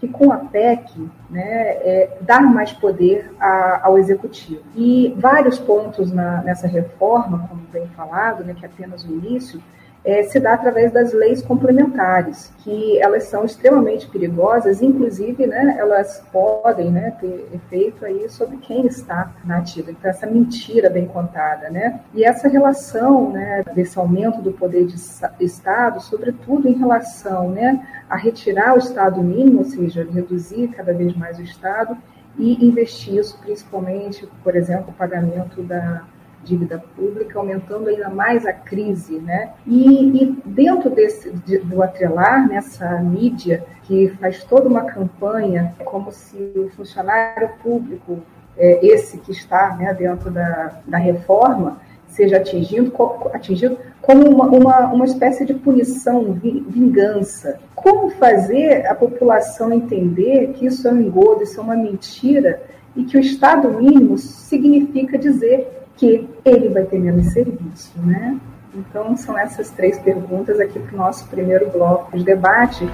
[0.00, 4.62] que com a PEC, né, é, dar mais poder a, ao executivo.
[4.74, 9.62] E vários pontos na, nessa reforma, como bem falado, né, que é apenas o início,
[10.04, 16.24] é, se dá através das leis complementares, que elas são extremamente perigosas, inclusive né, elas
[16.32, 19.90] podem né, ter efeito aí sobre quem está na ativa.
[19.90, 21.68] Então, essa mentira bem contada.
[21.70, 22.00] Né?
[22.14, 24.96] E essa relação né, desse aumento do poder de
[25.40, 31.16] Estado, sobretudo em relação né, a retirar o Estado mínimo, ou seja, reduzir cada vez
[31.16, 31.96] mais o Estado,
[32.38, 36.04] e investir isso principalmente, por exemplo, o pagamento da
[36.44, 39.50] dívida pública, aumentando ainda mais a crise, né?
[39.66, 46.12] E, e dentro desse de, do atrelar nessa mídia que faz toda uma campanha como
[46.12, 48.20] se o funcionário público,
[48.56, 52.92] é, esse que está né, dentro da, da reforma, seja atingido,
[53.32, 57.60] atingido como uma, uma, uma espécie de punição, vingança.
[57.74, 62.62] Como fazer a população entender que isso é um engodo, isso é uma mentira
[62.96, 68.38] e que o Estado mínimo significa dizer que ele vai ter menos serviço, né?
[68.74, 72.88] Então, são essas três perguntas aqui para o nosso primeiro bloco de debate.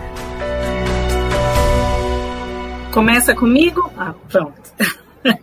[2.92, 3.90] Começa comigo?
[3.96, 4.54] Ah, pronto.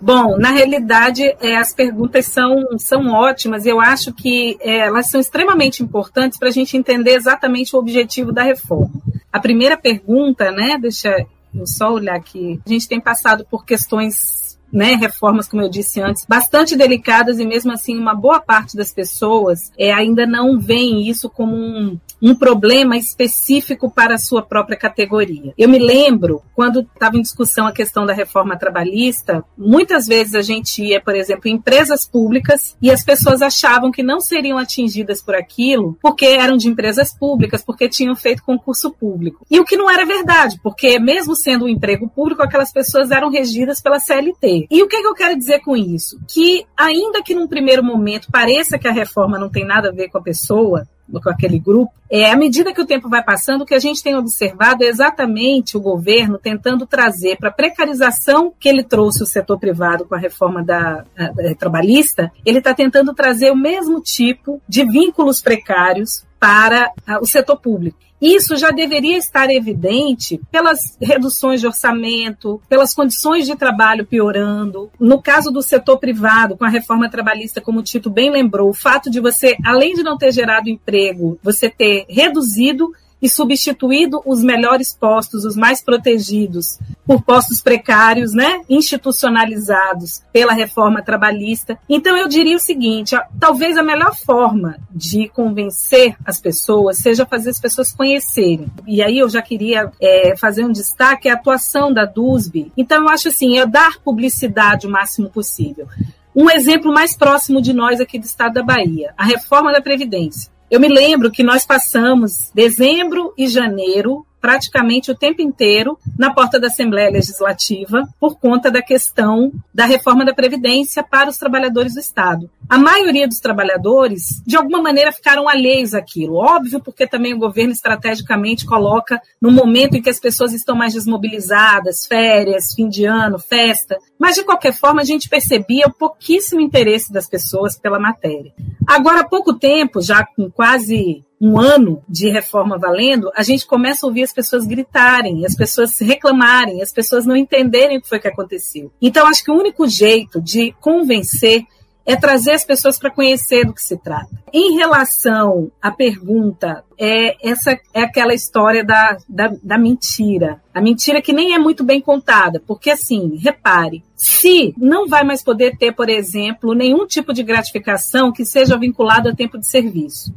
[0.00, 3.64] Bom, na realidade, é, as perguntas são, são ótimas.
[3.66, 8.30] Eu acho que é, elas são extremamente importantes para a gente entender exatamente o objetivo
[8.30, 9.00] da reforma.
[9.32, 10.78] A primeira pergunta, né?
[10.80, 12.60] Deixa eu só olhar aqui.
[12.64, 14.43] A gente tem passado por questões
[14.74, 18.92] né, reformas, como eu disse antes, bastante delicadas e mesmo assim uma boa parte das
[18.92, 24.76] pessoas é, ainda não veem isso como um, um problema específico para a sua própria
[24.76, 25.54] categoria.
[25.56, 30.42] Eu me lembro, quando estava em discussão a questão da reforma trabalhista, muitas vezes a
[30.42, 35.22] gente ia, por exemplo, em empresas públicas e as pessoas achavam que não seriam atingidas
[35.22, 39.46] por aquilo porque eram de empresas públicas, porque tinham feito concurso público.
[39.50, 43.30] E o que não era verdade, porque mesmo sendo um emprego público, aquelas pessoas eram
[43.30, 44.63] regidas pela CLT.
[44.70, 46.18] E o que, é que eu quero dizer com isso?
[46.28, 50.08] Que, ainda que num primeiro momento pareça que a reforma não tem nada a ver
[50.08, 53.66] com a pessoa, com aquele grupo, é à medida que o tempo vai passando, o
[53.66, 58.68] que a gente tem observado é exatamente o governo tentando trazer para a precarização que
[58.68, 63.50] ele trouxe o setor privado com a reforma da, da trabalhista, ele está tentando trazer
[63.50, 67.98] o mesmo tipo de vínculos precários para o setor público.
[68.24, 74.90] Isso já deveria estar evidente pelas reduções de orçamento, pelas condições de trabalho piorando.
[74.98, 78.74] No caso do setor privado, com a reforma trabalhista, como o Tito bem lembrou, o
[78.74, 84.42] fato de você, além de não ter gerado emprego, você ter reduzido e substituído os
[84.42, 91.78] melhores postos, os mais protegidos, por postos precários, né, institucionalizados pela reforma trabalhista.
[91.88, 97.48] Então eu diria o seguinte: talvez a melhor forma de convencer as pessoas seja fazer
[97.48, 98.66] as pessoas conhecerem.
[98.86, 102.72] E aí eu já queria é, fazer um destaque a atuação da DUSB.
[102.76, 105.88] Então eu acho assim, é dar publicidade o máximo possível.
[106.36, 110.52] Um exemplo mais próximo de nós aqui do estado da Bahia, a reforma da Previdência.
[110.74, 116.60] Eu me lembro que nós passamos dezembro e janeiro praticamente o tempo inteiro na porta
[116.60, 122.00] da Assembleia Legislativa por conta da questão da reforma da Previdência para os trabalhadores do
[122.00, 122.50] Estado.
[122.68, 126.34] A maioria dos trabalhadores, de alguma maneira, ficaram alheios àquilo.
[126.34, 130.92] Óbvio, porque também o governo estrategicamente coloca no momento em que as pessoas estão mais
[130.92, 133.96] desmobilizadas, férias, fim de ano, festa.
[134.18, 138.52] Mas, de qualquer forma, a gente percebia o pouquíssimo interesse das pessoas pela matéria.
[138.86, 144.06] Agora, há pouco tempo, já com quase um ano de reforma valendo, a gente começa
[144.06, 148.18] a ouvir as pessoas gritarem, as pessoas reclamarem, as pessoas não entenderem o que foi
[148.18, 148.92] que aconteceu.
[149.00, 151.64] Então, acho que o único jeito de convencer
[152.06, 154.28] é trazer as pessoas para conhecer do que se trata.
[154.52, 160.60] Em relação à pergunta, é essa é aquela história da, da, da, mentira.
[160.72, 165.42] A mentira que nem é muito bem contada, porque assim, repare, se não vai mais
[165.42, 170.32] poder ter, por exemplo, nenhum tipo de gratificação que seja vinculado a tempo de serviço.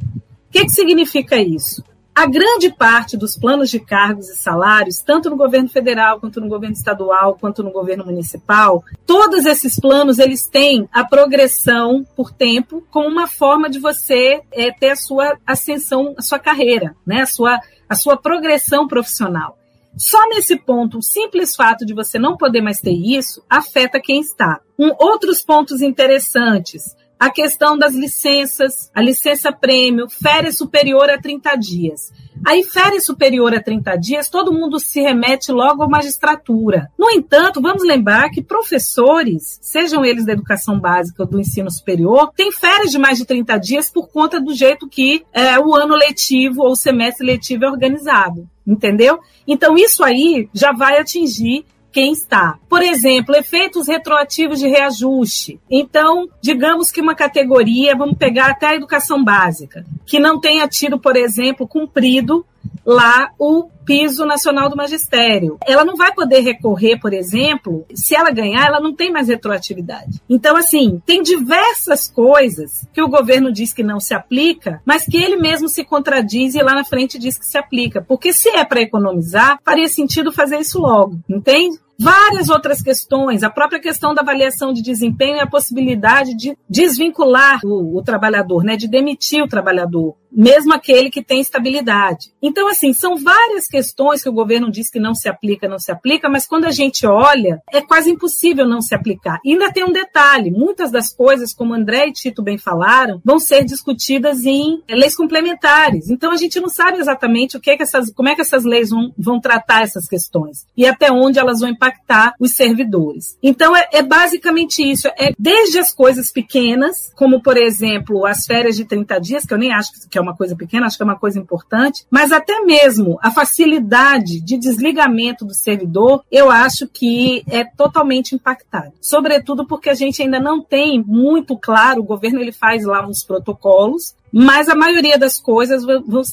[0.48, 1.84] O que, que significa isso?
[2.18, 6.48] A grande parte dos planos de cargos e salários, tanto no governo federal, quanto no
[6.48, 12.84] governo estadual, quanto no governo municipal, todos esses planos eles têm a progressão por tempo
[12.90, 17.20] como uma forma de você é, ter a sua ascensão, a sua carreira, né?
[17.20, 19.56] a, sua, a sua progressão profissional.
[19.96, 24.20] Só nesse ponto, o simples fato de você não poder mais ter isso afeta quem
[24.20, 24.60] está.
[24.76, 31.56] Um, outros pontos interessantes a questão das licenças, a licença prêmio, férias superior a 30
[31.56, 32.12] dias.
[32.46, 36.88] Aí, férias superior a 30 dias, todo mundo se remete logo à magistratura.
[36.96, 42.32] No entanto, vamos lembrar que professores, sejam eles da educação básica ou do ensino superior,
[42.36, 45.96] têm férias de mais de 30 dias por conta do jeito que é, o ano
[45.96, 48.48] letivo ou o semestre letivo é organizado.
[48.64, 49.18] Entendeu?
[49.46, 52.58] Então, isso aí já vai atingir quem está.
[52.68, 55.58] Por exemplo, efeitos retroativos de reajuste.
[55.70, 60.98] Então, digamos que uma categoria, vamos pegar até a educação básica, que não tenha tido,
[60.98, 62.44] por exemplo, cumprido
[62.84, 65.56] lá o piso nacional do magistério.
[65.66, 70.20] Ela não vai poder recorrer, por exemplo, se ela ganhar, ela não tem mais retroatividade.
[70.28, 75.16] Então, assim, tem diversas coisas que o governo diz que não se aplica, mas que
[75.16, 78.04] ele mesmo se contradiz e lá na frente diz que se aplica.
[78.06, 81.78] Porque se é para economizar, faria sentido fazer isso logo, entende?
[82.00, 87.58] Várias outras questões, a própria questão da avaliação de desempenho e a possibilidade de desvincular
[87.64, 92.30] o, o trabalhador, né, de demitir o trabalhador mesmo aquele que tem estabilidade.
[92.42, 95.90] Então, assim, são várias questões que o governo diz que não se aplica, não se
[95.90, 99.40] aplica, mas quando a gente olha, é quase impossível não se aplicar.
[99.44, 103.38] E ainda tem um detalhe: muitas das coisas, como André e Tito bem falaram, vão
[103.38, 106.10] ser discutidas em leis complementares.
[106.10, 108.64] Então, a gente não sabe exatamente o que, é que essas, como é que essas
[108.64, 113.36] leis vão, vão tratar essas questões e até onde elas vão impactar os servidores.
[113.42, 118.76] Então, é, é basicamente isso: é desde as coisas pequenas, como, por exemplo, as férias
[118.76, 121.06] de 30 dias, que eu nem acho que é uma coisa pequena, acho que é
[121.06, 127.42] uma coisa importante, mas até mesmo a facilidade de desligamento do servidor, eu acho que
[127.48, 128.92] é totalmente impactado.
[129.00, 133.24] Sobretudo porque a gente ainda não tem muito claro, o governo ele faz lá uns
[133.24, 135.82] protocolos, mas a maioria das coisas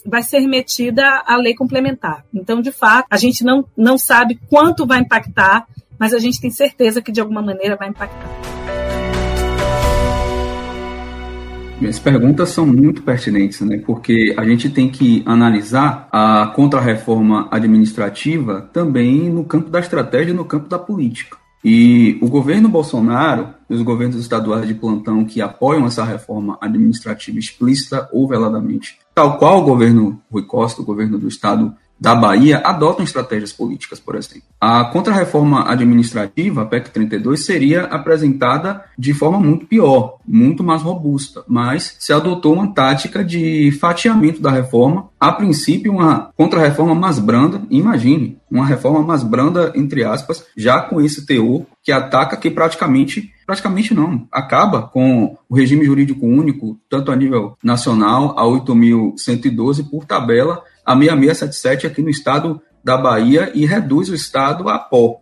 [0.06, 2.26] vai ser remetida à lei complementar.
[2.34, 5.66] Então, de fato, a gente não, não sabe quanto vai impactar,
[5.98, 8.55] mas a gente tem certeza que de alguma maneira vai impactar.
[11.80, 13.82] Minhas perguntas são muito pertinentes, né?
[13.86, 20.36] Porque a gente tem que analisar a contrarreforma administrativa também no campo da estratégia e
[20.36, 21.38] no campo da política.
[21.68, 27.40] E o governo Bolsonaro e os governos estaduais de plantão que apoiam essa reforma administrativa
[27.40, 32.58] explícita ou veladamente, tal qual o governo Rui Costa, o governo do estado da Bahia
[32.58, 34.44] adotam estratégias políticas, por exemplo.
[34.60, 41.44] A contra-reforma administrativa, a PEC 32, seria apresentada de forma muito pior, muito mais robusta,
[41.48, 47.62] mas se adotou uma tática de fatiamento da reforma, a princípio uma contra-reforma mais branda,
[47.70, 53.32] imagine, uma reforma mais branda, entre aspas, já com esse teor que ataca que praticamente
[53.46, 60.04] praticamente não, acaba com o regime jurídico único, tanto a nível nacional, a 8.112 por
[60.04, 65.22] tabela, a 6677 aqui no estado da Bahia e reduz o estado a pó.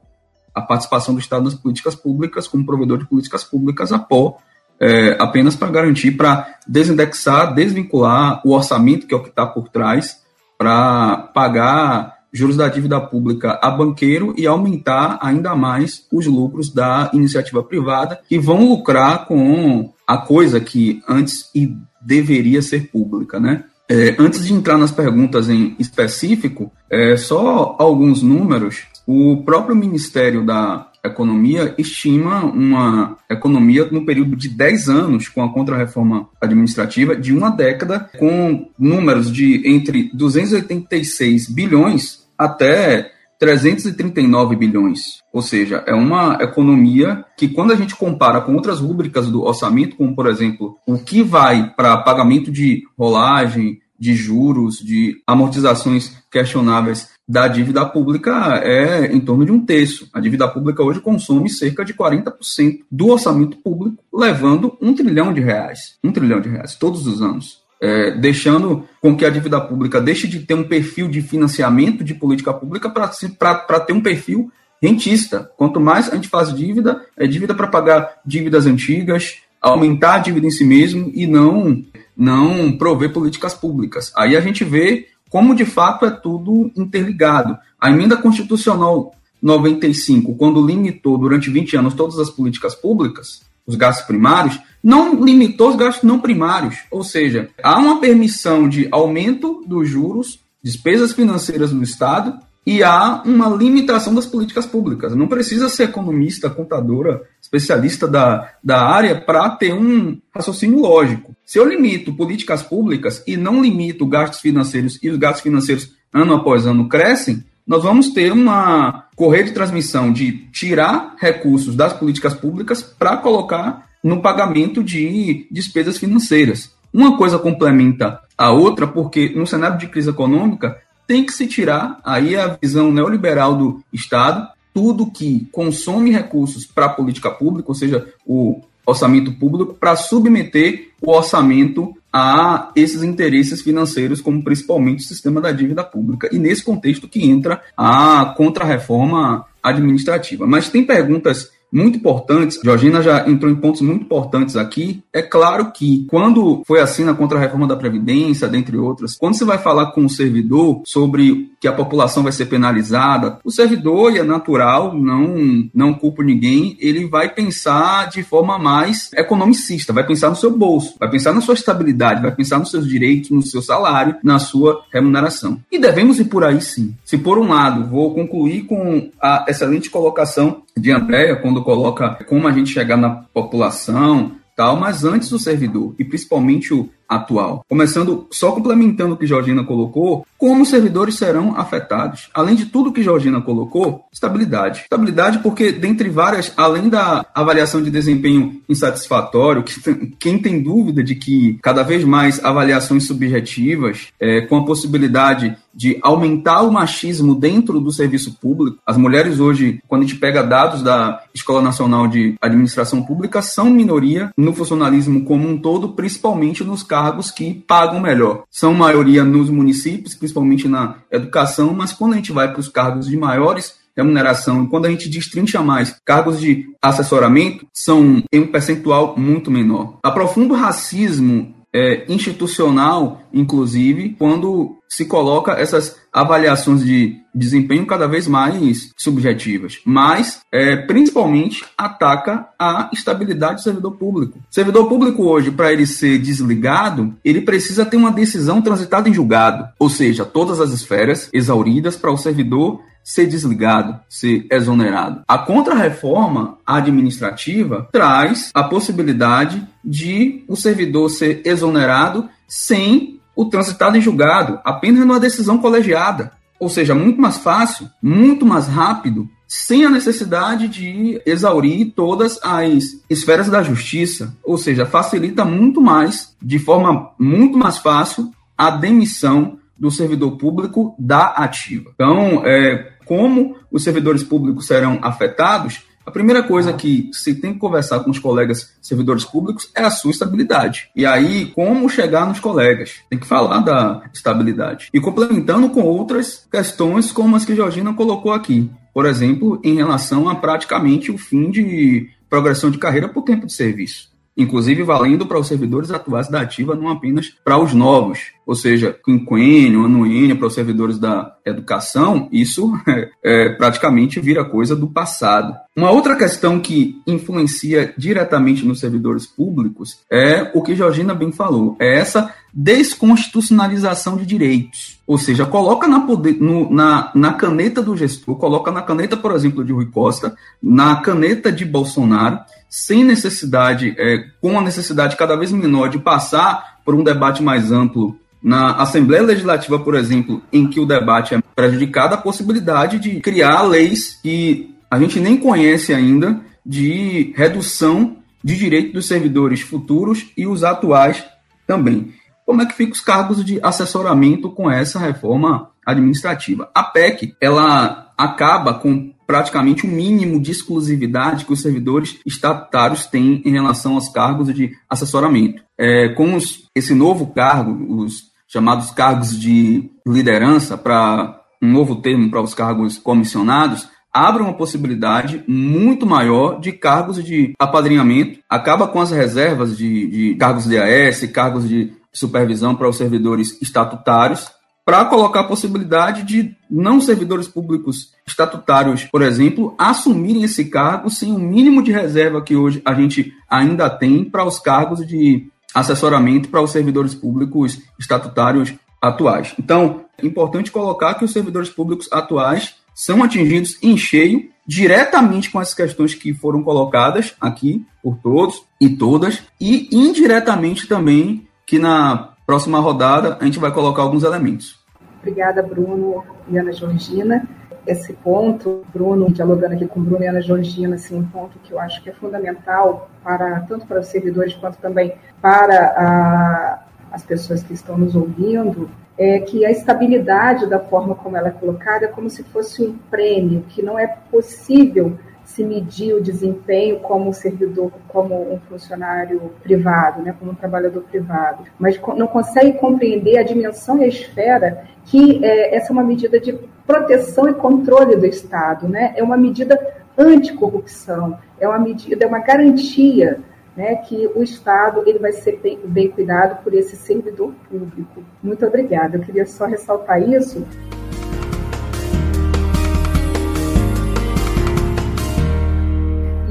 [0.53, 4.37] A participação do Estado nas políticas públicas, como provedor de políticas públicas, a pó,
[4.79, 9.69] é, apenas para garantir, para desindexar, desvincular o orçamento, que é o que está por
[9.69, 10.21] trás,
[10.57, 17.11] para pagar juros da dívida pública a banqueiro e aumentar ainda mais os lucros da
[17.13, 23.63] iniciativa privada, que vão lucrar com a coisa que antes e deveria ser pública, né?
[23.89, 28.83] É, antes de entrar nas perguntas em específico, é, só alguns números.
[29.05, 35.51] O próprio Ministério da Economia estima uma economia no período de 10 anos com a
[35.51, 43.11] contrarreforma administrativa, de uma década, com números de entre 286 bilhões até
[43.43, 45.21] 339 bilhões.
[45.33, 49.97] Ou seja, é uma economia que, quando a gente compara com outras rúbricas do orçamento,
[49.97, 57.09] como, por exemplo, o que vai para pagamento de rolagem, de juros, de amortizações questionáveis
[57.27, 60.07] da dívida pública é em torno de um terço.
[60.13, 65.41] A dívida pública hoje consome cerca de 40% do orçamento público, levando um trilhão de
[65.41, 65.97] reais.
[66.01, 70.25] Um trilhão de reais todos os anos é, deixando com que a dívida pública deixe
[70.25, 74.49] de ter um perfil de financiamento de política pública para ter um perfil
[74.81, 75.51] rentista.
[75.57, 80.47] Quanto mais a gente faz dívida, é dívida para pagar dívidas antigas, aumentar a dívida
[80.47, 81.83] em si mesmo e não,
[82.15, 84.13] não prover políticas públicas.
[84.15, 87.57] Aí a gente vê como de fato é tudo interligado.
[87.77, 94.05] A emenda constitucional 95, quando limitou durante 20 anos todas as políticas públicas, os gastos
[94.05, 96.77] primários, não limitou os gastos não primários.
[96.91, 103.21] Ou seja, há uma permissão de aumento dos juros, despesas financeiras do Estado, e há
[103.25, 105.13] uma limitação das políticas públicas.
[105.15, 111.35] Não precisa ser economista, contadora, especialista da, da área para ter um raciocínio lógico.
[111.45, 116.35] Se eu limito políticas públicas e não limito gastos financeiros e os gastos financeiros ano
[116.35, 122.33] após ano crescem, nós vamos ter uma correia de transmissão de tirar recursos das políticas
[122.33, 126.71] públicas para colocar no pagamento de despesas financeiras.
[126.93, 131.99] Uma coisa complementa a outra, porque no cenário de crise econômica tem que se tirar
[132.03, 137.75] aí a visão neoliberal do Estado, tudo que consome recursos para a política pública, ou
[137.75, 145.07] seja, o orçamento público, para submeter o orçamento a esses interesses financeiros, como principalmente o
[145.07, 146.29] sistema da dívida pública.
[146.31, 150.45] E nesse contexto que entra a contra-reforma administrativa.
[150.45, 152.59] Mas tem perguntas muito importantes.
[152.63, 155.03] Georgina já entrou em pontos muito importantes aqui.
[155.11, 159.57] É claro que quando foi assim na contra-reforma da Previdência, dentre outras, quando você vai
[159.57, 164.23] falar com o servidor sobre que a população vai ser penalizada, o servidor, e é
[164.23, 170.35] natural, não, não culpo ninguém, ele vai pensar de forma mais economicista, vai pensar no
[170.35, 174.17] seu bolso, vai pensar na sua estabilidade, vai pensar nos seus direitos, no seu salário,
[174.21, 175.59] na sua remuneração.
[175.71, 176.93] E devemos ir por aí sim.
[177.05, 182.47] Se por um lado, vou concluir com a excelente colocação de Andréia, quando coloca como
[182.47, 187.65] a gente chegar na população, tal, mas antes do servidor, e principalmente o atual.
[187.69, 192.29] Começando, só complementando o que Georgina colocou, como os servidores serão afetados?
[192.33, 194.81] Além de tudo que Georgina colocou, estabilidade.
[194.81, 199.73] Estabilidade porque, dentre várias, além da avaliação de desempenho insatisfatório, que
[200.19, 205.97] quem tem dúvida de que cada vez mais avaliações subjetivas, é, com a possibilidade de
[206.01, 208.77] aumentar o machismo dentro do serviço público.
[208.85, 213.69] As mulheres hoje, quando a gente pega dados da Escola Nacional de Administração Pública, são
[213.71, 218.43] minoria no funcionalismo como um todo, principalmente nos cargos que pagam melhor.
[218.51, 223.07] São maioria nos municípios, principalmente na educação, mas quando a gente vai para os cargos
[223.07, 229.15] de maiores remuneração, quando a gente destrincha mais cargos de assessoramento, são em um percentual
[229.17, 229.97] muito menor.
[230.03, 238.27] Aprofunda o racismo é, institucional, inclusive, quando se coloca essas avaliações de desempenho cada vez
[238.27, 244.37] mais subjetivas, mas é, principalmente ataca a estabilidade do servidor público.
[244.37, 249.13] O servidor público hoje, para ele ser desligado, ele precisa ter uma decisão transitada em
[249.13, 255.23] julgado, ou seja, todas as esferas exauridas para o servidor ser desligado, ser exonerado.
[255.27, 264.01] A contrarreforma administrativa traz a possibilidade de o servidor ser exonerado sem o transitado em
[264.01, 266.31] julgado, apenas numa decisão colegiada.
[266.59, 273.01] Ou seja, muito mais fácil, muito mais rápido, sem a necessidade de exaurir todas as
[273.09, 274.35] esferas da justiça.
[274.43, 280.95] Ou seja, facilita muito mais, de forma muito mais fácil, a demissão do servidor público
[280.97, 281.91] da ativa.
[281.93, 287.59] Então, é, como os servidores públicos serão afetados, a primeira coisa que se tem que
[287.59, 290.89] conversar com os colegas servidores públicos é a sua estabilidade.
[290.95, 293.01] E aí, como chegar nos colegas?
[293.09, 294.89] Tem que falar da estabilidade.
[294.93, 298.69] E complementando com outras questões, como as que Georgina colocou aqui.
[298.93, 303.53] Por exemplo, em relação a praticamente o fim de progressão de carreira por tempo de
[303.53, 308.55] serviço inclusive valendo para os servidores atuais da ativa, não apenas para os novos ou
[308.55, 314.87] seja, quinquênio, anuênio para os servidores da educação, isso é, é, praticamente vira coisa do
[314.87, 315.55] passado.
[315.75, 321.75] Uma outra questão que influencia diretamente nos servidores públicos é o que Georgina bem falou,
[321.79, 325.01] é essa desconstitucionalização de direitos.
[325.07, 329.31] Ou seja, coloca na, poder, no, na, na caneta do gestor, coloca na caneta, por
[329.31, 332.39] exemplo, de Rui Costa, na caneta de Bolsonaro,
[332.73, 337.71] sem necessidade, é, com a necessidade cada vez menor de passar por um debate mais
[337.71, 343.19] amplo na Assembleia Legislativa, por exemplo, em que o debate é prejudicado, a possibilidade de
[343.19, 350.31] criar leis que a gente nem conhece ainda de redução de direitos dos servidores futuros
[350.35, 351.23] e os atuais
[351.67, 352.11] também.
[352.43, 356.71] Como é que ficam os cargos de assessoramento com essa reforma administrativa?
[356.73, 363.41] A PEC, ela acaba com praticamente o mínimo de exclusividade que os servidores estatutários têm
[363.45, 365.63] em relação aos cargos de assessoramento.
[365.77, 372.29] É, com os, esse novo cargo, os chamados cargos de liderança, para um novo termo
[372.29, 379.01] para os cargos comissionados, abre uma possibilidade muito maior de cargos de apadrinhamento, acaba com
[379.01, 384.47] as reservas de, de cargos de AS, cargos de supervisão para os servidores estatutários,
[384.85, 391.33] para colocar a possibilidade de não servidores públicos estatutários, por exemplo, assumirem esse cargo sem
[391.33, 396.49] o mínimo de reserva que hoje a gente ainda tem para os cargos de assessoramento
[396.49, 399.53] para os servidores públicos estatutários atuais.
[399.57, 405.59] Então, é importante colocar que os servidores públicos atuais são atingidos em cheio diretamente com
[405.59, 412.32] as questões que foram colocadas aqui por todos e todas e indiretamente também que na
[412.45, 414.83] próxima rodada a gente vai colocar alguns elementos.
[415.19, 417.47] Obrigada, Bruno e Ana Georgina.
[417.85, 421.79] Esse ponto, Bruno, dialogando aqui com Bruno e Ana Georgina, assim, um ponto que eu
[421.79, 427.61] acho que é fundamental para tanto para os servidores quanto também para a, as pessoas
[427.61, 432.07] que estão nos ouvindo, é que a estabilidade da forma como ela é colocada é
[432.07, 437.91] como se fosse um prêmio, que não é possível se medir o desempenho como servidor,
[438.07, 443.99] como um funcionário privado, né, como um trabalhador privado, mas não consegue compreender a dimensão
[443.99, 446.53] e a esfera que é, essa é uma medida de
[446.87, 449.77] proteção e controle do Estado, né, é uma medida
[450.17, 453.39] anticorrupção, é uma medida, é uma garantia
[453.75, 458.23] né, que o Estado ele vai ser bem, bem cuidado por esse servidor público.
[458.41, 459.17] Muito obrigada.
[459.17, 460.65] Eu queria só ressaltar isso.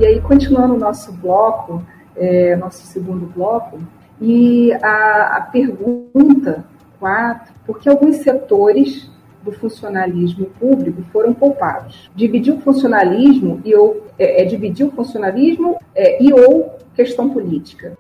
[0.03, 1.81] E aí, continuando o nosso bloco,
[2.17, 3.79] é, nosso segundo bloco,
[4.21, 6.65] e a, a pergunta
[6.99, 9.09] 4, por que alguns setores
[9.45, 12.11] do funcionalismo público foram poupados?
[12.17, 17.97] Dividir o funcionalismo e ou é, é dividir o funcionalismo é, e ou questão política.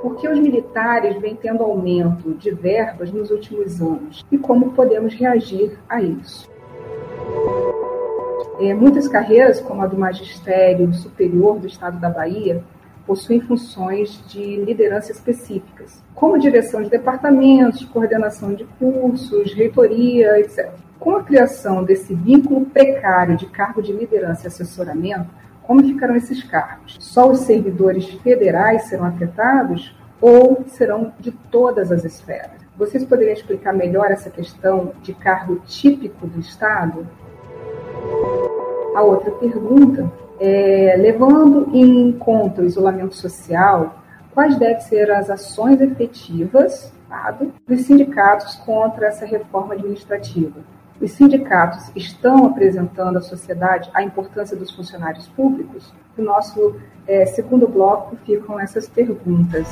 [0.00, 5.12] Por que os militares vêm tendo aumento de verbas nos últimos anos e como podemos
[5.12, 6.48] reagir a isso?
[8.58, 12.62] É, muitas carreiras, como a do magistério superior do estado da Bahia,
[13.06, 20.72] possuem funções de liderança específicas, como direção de departamentos, coordenação de cursos, reitoria, etc.
[20.98, 25.30] Com a criação desse vínculo precário de cargo de liderança e assessoramento,
[25.62, 26.96] como ficarão esses cargos?
[26.98, 32.64] Só os servidores federais serão afetados ou serão de todas as esferas?
[32.76, 37.06] Vocês poderiam explicar melhor essa questão de cargo típico do Estado?
[38.96, 45.82] A outra pergunta é, levando em conta o isolamento social, quais devem ser as ações
[45.82, 46.90] efetivas
[47.68, 50.60] dos sindicatos contra essa reforma administrativa?
[50.98, 55.92] Os sindicatos estão apresentando à sociedade a importância dos funcionários públicos?
[56.16, 56.76] No nosso
[57.06, 59.68] é, segundo bloco ficam essas perguntas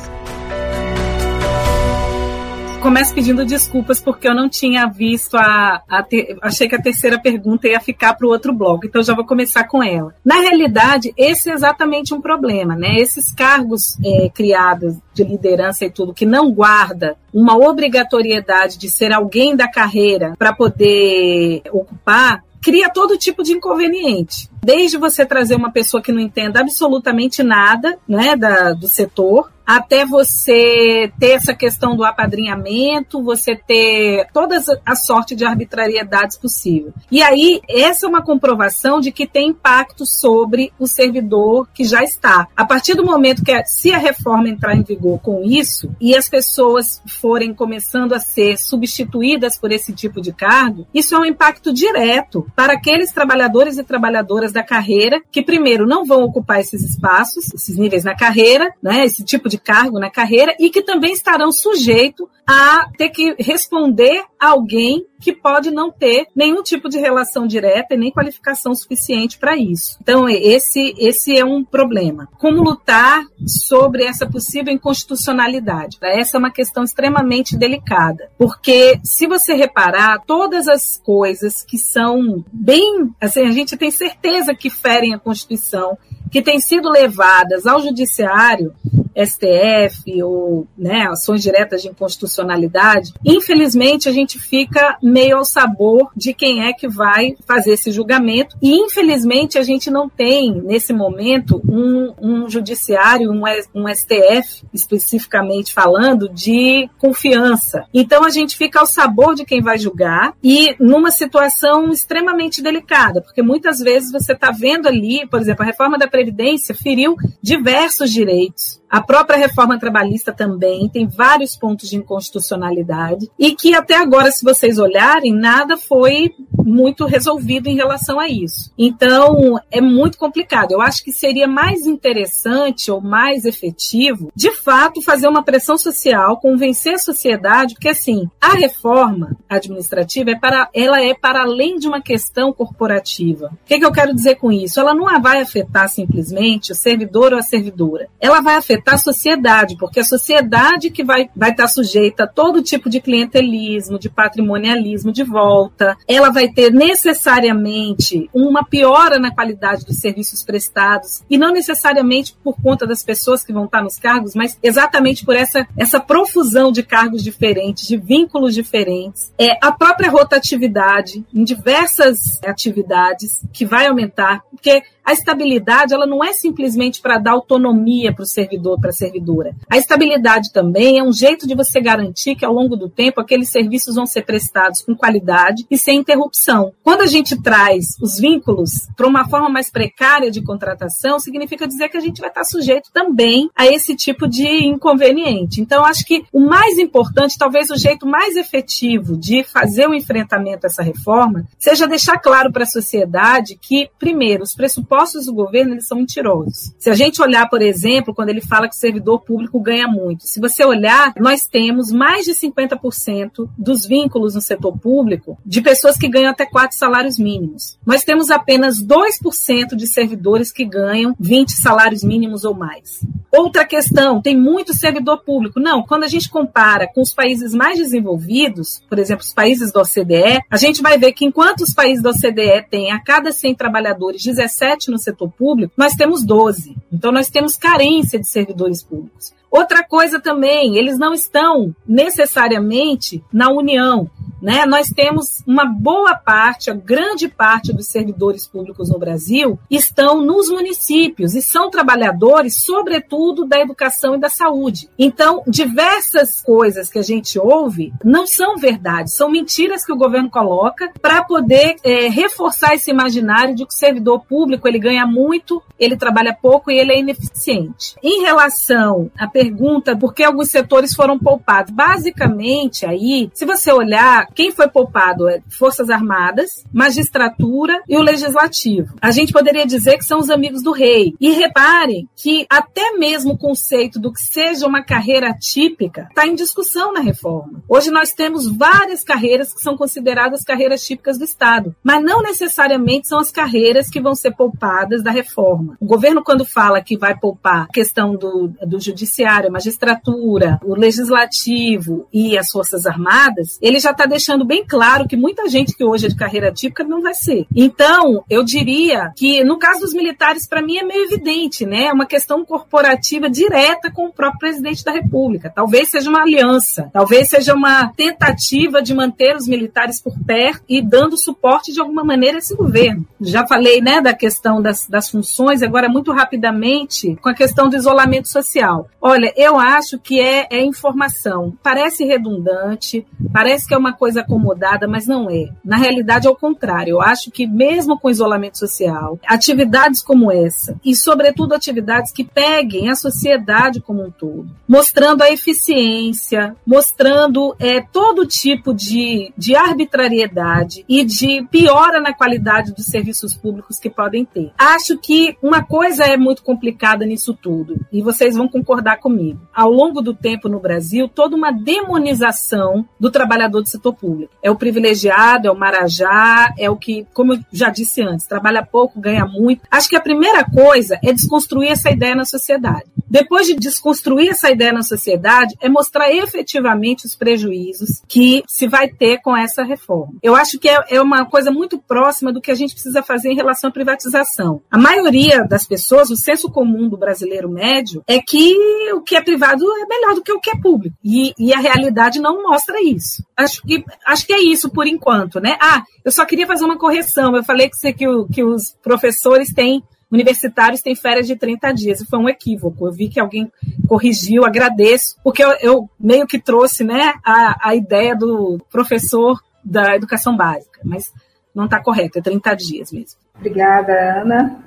[2.84, 7.18] começo pedindo desculpas porque eu não tinha visto a, a te, achei que a terceira
[7.18, 10.14] pergunta ia ficar para o outro bloco, então já vou começar com ela.
[10.22, 13.00] Na realidade, esse é exatamente um problema, né?
[13.00, 19.14] Esses cargos é, criados de liderança e tudo que não guarda uma obrigatoriedade de ser
[19.14, 24.48] alguém da carreira para poder ocupar cria todo tipo de inconveniente.
[24.62, 30.04] Desde você trazer uma pessoa que não entenda absolutamente nada né, da, do setor, até
[30.04, 36.92] você ter essa questão do apadrinhamento, você ter toda a sorte de arbitrariedades possível.
[37.10, 42.02] E aí, essa é uma comprovação de que tem impacto sobre o servidor que já
[42.02, 42.48] está.
[42.56, 46.16] A partir do momento que, a, se a reforma entrar em vigor com isso, e
[46.16, 51.24] as pessoas forem começando a ser substituídas por esse tipo de cargo, isso é um
[51.24, 56.82] impacto direto para aqueles trabalhadores e trabalhadoras da carreira que, primeiro, não vão ocupar esses
[56.82, 60.82] espaços, esses níveis na carreira, né, esse tipo de de cargo na carreira e que
[60.82, 66.88] também estarão sujeitos a ter que responder a alguém que pode não ter nenhum tipo
[66.88, 69.96] de relação direta e nem qualificação suficiente para isso.
[70.02, 72.28] Então, esse, esse é um problema.
[72.38, 75.96] Como lutar sobre essa possível inconstitucionalidade?
[76.02, 82.44] Essa é uma questão extremamente delicada, porque se você reparar, todas as coisas que são
[82.52, 85.96] bem, assim, a gente tem certeza que ferem a Constituição,
[86.30, 88.74] que têm sido levadas ao judiciário,
[89.14, 96.34] STF ou né, ações diretas de inconstitucionalidade, infelizmente a gente fica meio ao sabor de
[96.34, 101.60] quem é que vai fazer esse julgamento e infelizmente a gente não tem nesse momento
[101.68, 103.42] um, um judiciário, um,
[103.74, 107.84] um STF especificamente falando de confiança.
[107.92, 113.20] Então a gente fica ao sabor de quem vai julgar e numa situação extremamente delicada,
[113.20, 118.12] porque muitas vezes você está vendo ali, por exemplo, a reforma da Previdência feriu diversos
[118.12, 118.82] direitos.
[118.94, 124.44] A própria reforma trabalhista também tem vários pontos de inconstitucionalidade e que até agora, se
[124.44, 128.72] vocês olharem, nada foi muito resolvido em relação a isso.
[128.78, 130.70] Então, é muito complicado.
[130.70, 136.36] Eu acho que seria mais interessante ou mais efetivo, de fato, fazer uma pressão social,
[136.36, 141.88] convencer a sociedade, porque assim, a reforma administrativa é para, ela é para além de
[141.88, 143.46] uma questão corporativa.
[143.46, 144.78] O que, que eu quero dizer com isso?
[144.78, 148.08] Ela não vai afetar simplesmente o servidor ou a servidora.
[148.20, 152.26] Ela vai afetar afetar a sociedade, porque a sociedade que vai, vai estar sujeita a
[152.26, 159.34] todo tipo de clientelismo, de patrimonialismo de volta, ela vai ter necessariamente uma piora na
[159.34, 163.98] qualidade dos serviços prestados, e não necessariamente por conta das pessoas que vão estar nos
[163.98, 169.32] cargos, mas exatamente por essa, essa profusão de cargos diferentes, de vínculos diferentes.
[169.38, 176.24] É a própria rotatividade em diversas atividades que vai aumentar, porque a estabilidade ela não
[176.24, 179.54] é simplesmente para dar autonomia para o servidor, para a servidora.
[179.68, 183.50] A estabilidade também é um jeito de você garantir que ao longo do tempo aqueles
[183.50, 186.72] serviços vão ser prestados com qualidade e sem interrupção.
[186.82, 191.90] Quando a gente traz os vínculos para uma forma mais precária de contratação, significa dizer
[191.90, 195.60] que a gente vai estar sujeito também a esse tipo de inconveniente.
[195.60, 200.66] Então, acho que o mais importante, talvez o jeito mais efetivo de fazer o enfrentamento
[200.66, 205.34] a essa reforma, seja deixar claro para a sociedade que, primeiro, os pressupostos pressupostos do
[205.34, 206.72] governo eles são mentirosos.
[206.78, 210.26] Se a gente olhar, por exemplo, quando ele fala que o servidor público ganha muito,
[210.26, 215.96] se você olhar, nós temos mais de 50% dos vínculos no setor público de pessoas
[215.96, 217.78] que ganham até quatro salários mínimos.
[217.84, 223.00] Nós temos apenas 2% de servidores que ganham 20 salários mínimos ou mais.
[223.36, 225.58] Outra questão, tem muito servidor público.
[225.58, 229.80] Não, quando a gente compara com os países mais desenvolvidos, por exemplo, os países da
[229.80, 233.56] OCDE, a gente vai ver que enquanto os países da OCDE têm a cada 100
[233.56, 236.76] trabalhadores 17 no setor público, nós temos 12.
[236.92, 239.32] Então, nós temos carência de servidores públicos.
[239.54, 244.10] Outra coisa também, eles não estão necessariamente na União.
[244.42, 244.66] né?
[244.66, 250.50] Nós temos uma boa parte, a grande parte dos servidores públicos no Brasil estão nos
[250.50, 254.90] municípios e são trabalhadores, sobretudo, da educação e da saúde.
[254.98, 260.28] Então, diversas coisas que a gente ouve não são verdade, são mentiras que o governo
[260.28, 265.62] coloca para poder é, reforçar esse imaginário de que o servidor público ele ganha muito,
[265.78, 267.94] ele trabalha pouco e ele é ineficiente.
[268.02, 274.26] Em relação à pergunta por que alguns setores foram poupados, basicamente aí, se você olhar,
[274.34, 278.94] quem foi poupado é Forças Armadas, magistratura e o legislativo.
[279.02, 281.14] A gente poderia dizer que são os amigos do rei.
[281.20, 286.34] E reparem que até mesmo o conceito do que seja uma carreira típica está em
[286.34, 287.62] discussão na reforma.
[287.68, 293.08] Hoje nós temos várias carreiras que são consideradas carreiras típicas do Estado, mas não necessariamente
[293.08, 295.76] são as carreiras que vão ser poupadas da reforma.
[295.80, 300.74] O governo, quando fala que vai poupar a questão do, do judiciário, a magistratura, o
[300.74, 305.84] legislativo e as Forças Armadas, ele já está deixando bem claro que muita gente que
[305.84, 307.46] hoje é de carreira típica não vai ser.
[307.54, 311.86] Então, eu diria que no caso dos militares, para mim é meio evidente, né?
[311.86, 315.52] É uma questão corporativa direta com o próprio presidente da República.
[315.54, 320.82] Talvez seja uma aliança, talvez seja uma tentativa de manter os militares por perto e
[320.82, 323.06] dando suporte de alguma maneira a esse governo.
[323.20, 327.76] Já falei, né, da questão das, das funções, agora muito rapidamente com a questão do
[327.76, 328.88] isolamento social.
[329.00, 331.56] Olha, eu acho que é, é informação.
[331.62, 335.48] Parece redundante, parece que é uma coisa acomodada, mas não é.
[335.64, 336.92] Na realidade, é o contrário.
[336.92, 342.90] Eu acho que mesmo com isolamento social, atividades como essa, e sobretudo atividades que peguem
[342.90, 350.84] a sociedade como um todo, mostrando a eficiência, mostrando é, todo tipo de, de arbitrariedade
[350.88, 354.52] e de piora na qualidade dos serviços públicos que podem ter.
[354.58, 359.38] Acho que uma coisa é muito complicada nisso tudo, e vocês vão concordar comigo.
[359.54, 364.32] Ao longo do tempo no Brasil, toda uma demonização do trabalhador do setor público.
[364.42, 368.64] É o privilegiado, é o marajá, é o que, como eu já disse antes, trabalha
[368.64, 369.60] pouco, ganha muito.
[369.70, 372.86] Acho que a primeira coisa é desconstruir essa ideia na sociedade.
[373.06, 378.88] Depois de desconstruir essa ideia na sociedade, é mostrar efetivamente os prejuízos que se vai
[378.88, 380.14] ter com essa reforma.
[380.22, 383.30] Eu acho que é, é uma coisa muito próxima do que a gente precisa fazer
[383.30, 384.62] em relação à privatização.
[384.70, 388.54] A maioria das pessoas, o senso comum do brasileiro médio, é que
[388.94, 390.96] o que é privado é melhor do que o que é público.
[391.04, 393.24] E, e a realidade não mostra isso.
[393.36, 395.56] Acho que, acho que é isso por enquanto, né?
[395.60, 397.34] Ah, eu só queria fazer uma correção.
[397.36, 402.00] Eu falei que, que, que os professores têm universitários têm férias de 30 dias.
[402.00, 402.86] E foi um equívoco.
[402.86, 403.50] Eu vi que alguém
[403.88, 409.96] corrigiu, agradeço, porque eu, eu meio que trouxe né, a, a ideia do professor da
[409.96, 411.12] educação básica, mas
[411.54, 413.18] não está correto, é 30 dias mesmo.
[413.36, 414.62] Obrigada, Ana,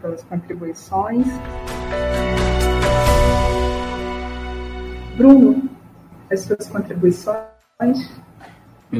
[0.00, 1.26] pelas contribuições.
[5.22, 5.70] Bruno,
[6.28, 8.10] as suas contribuições.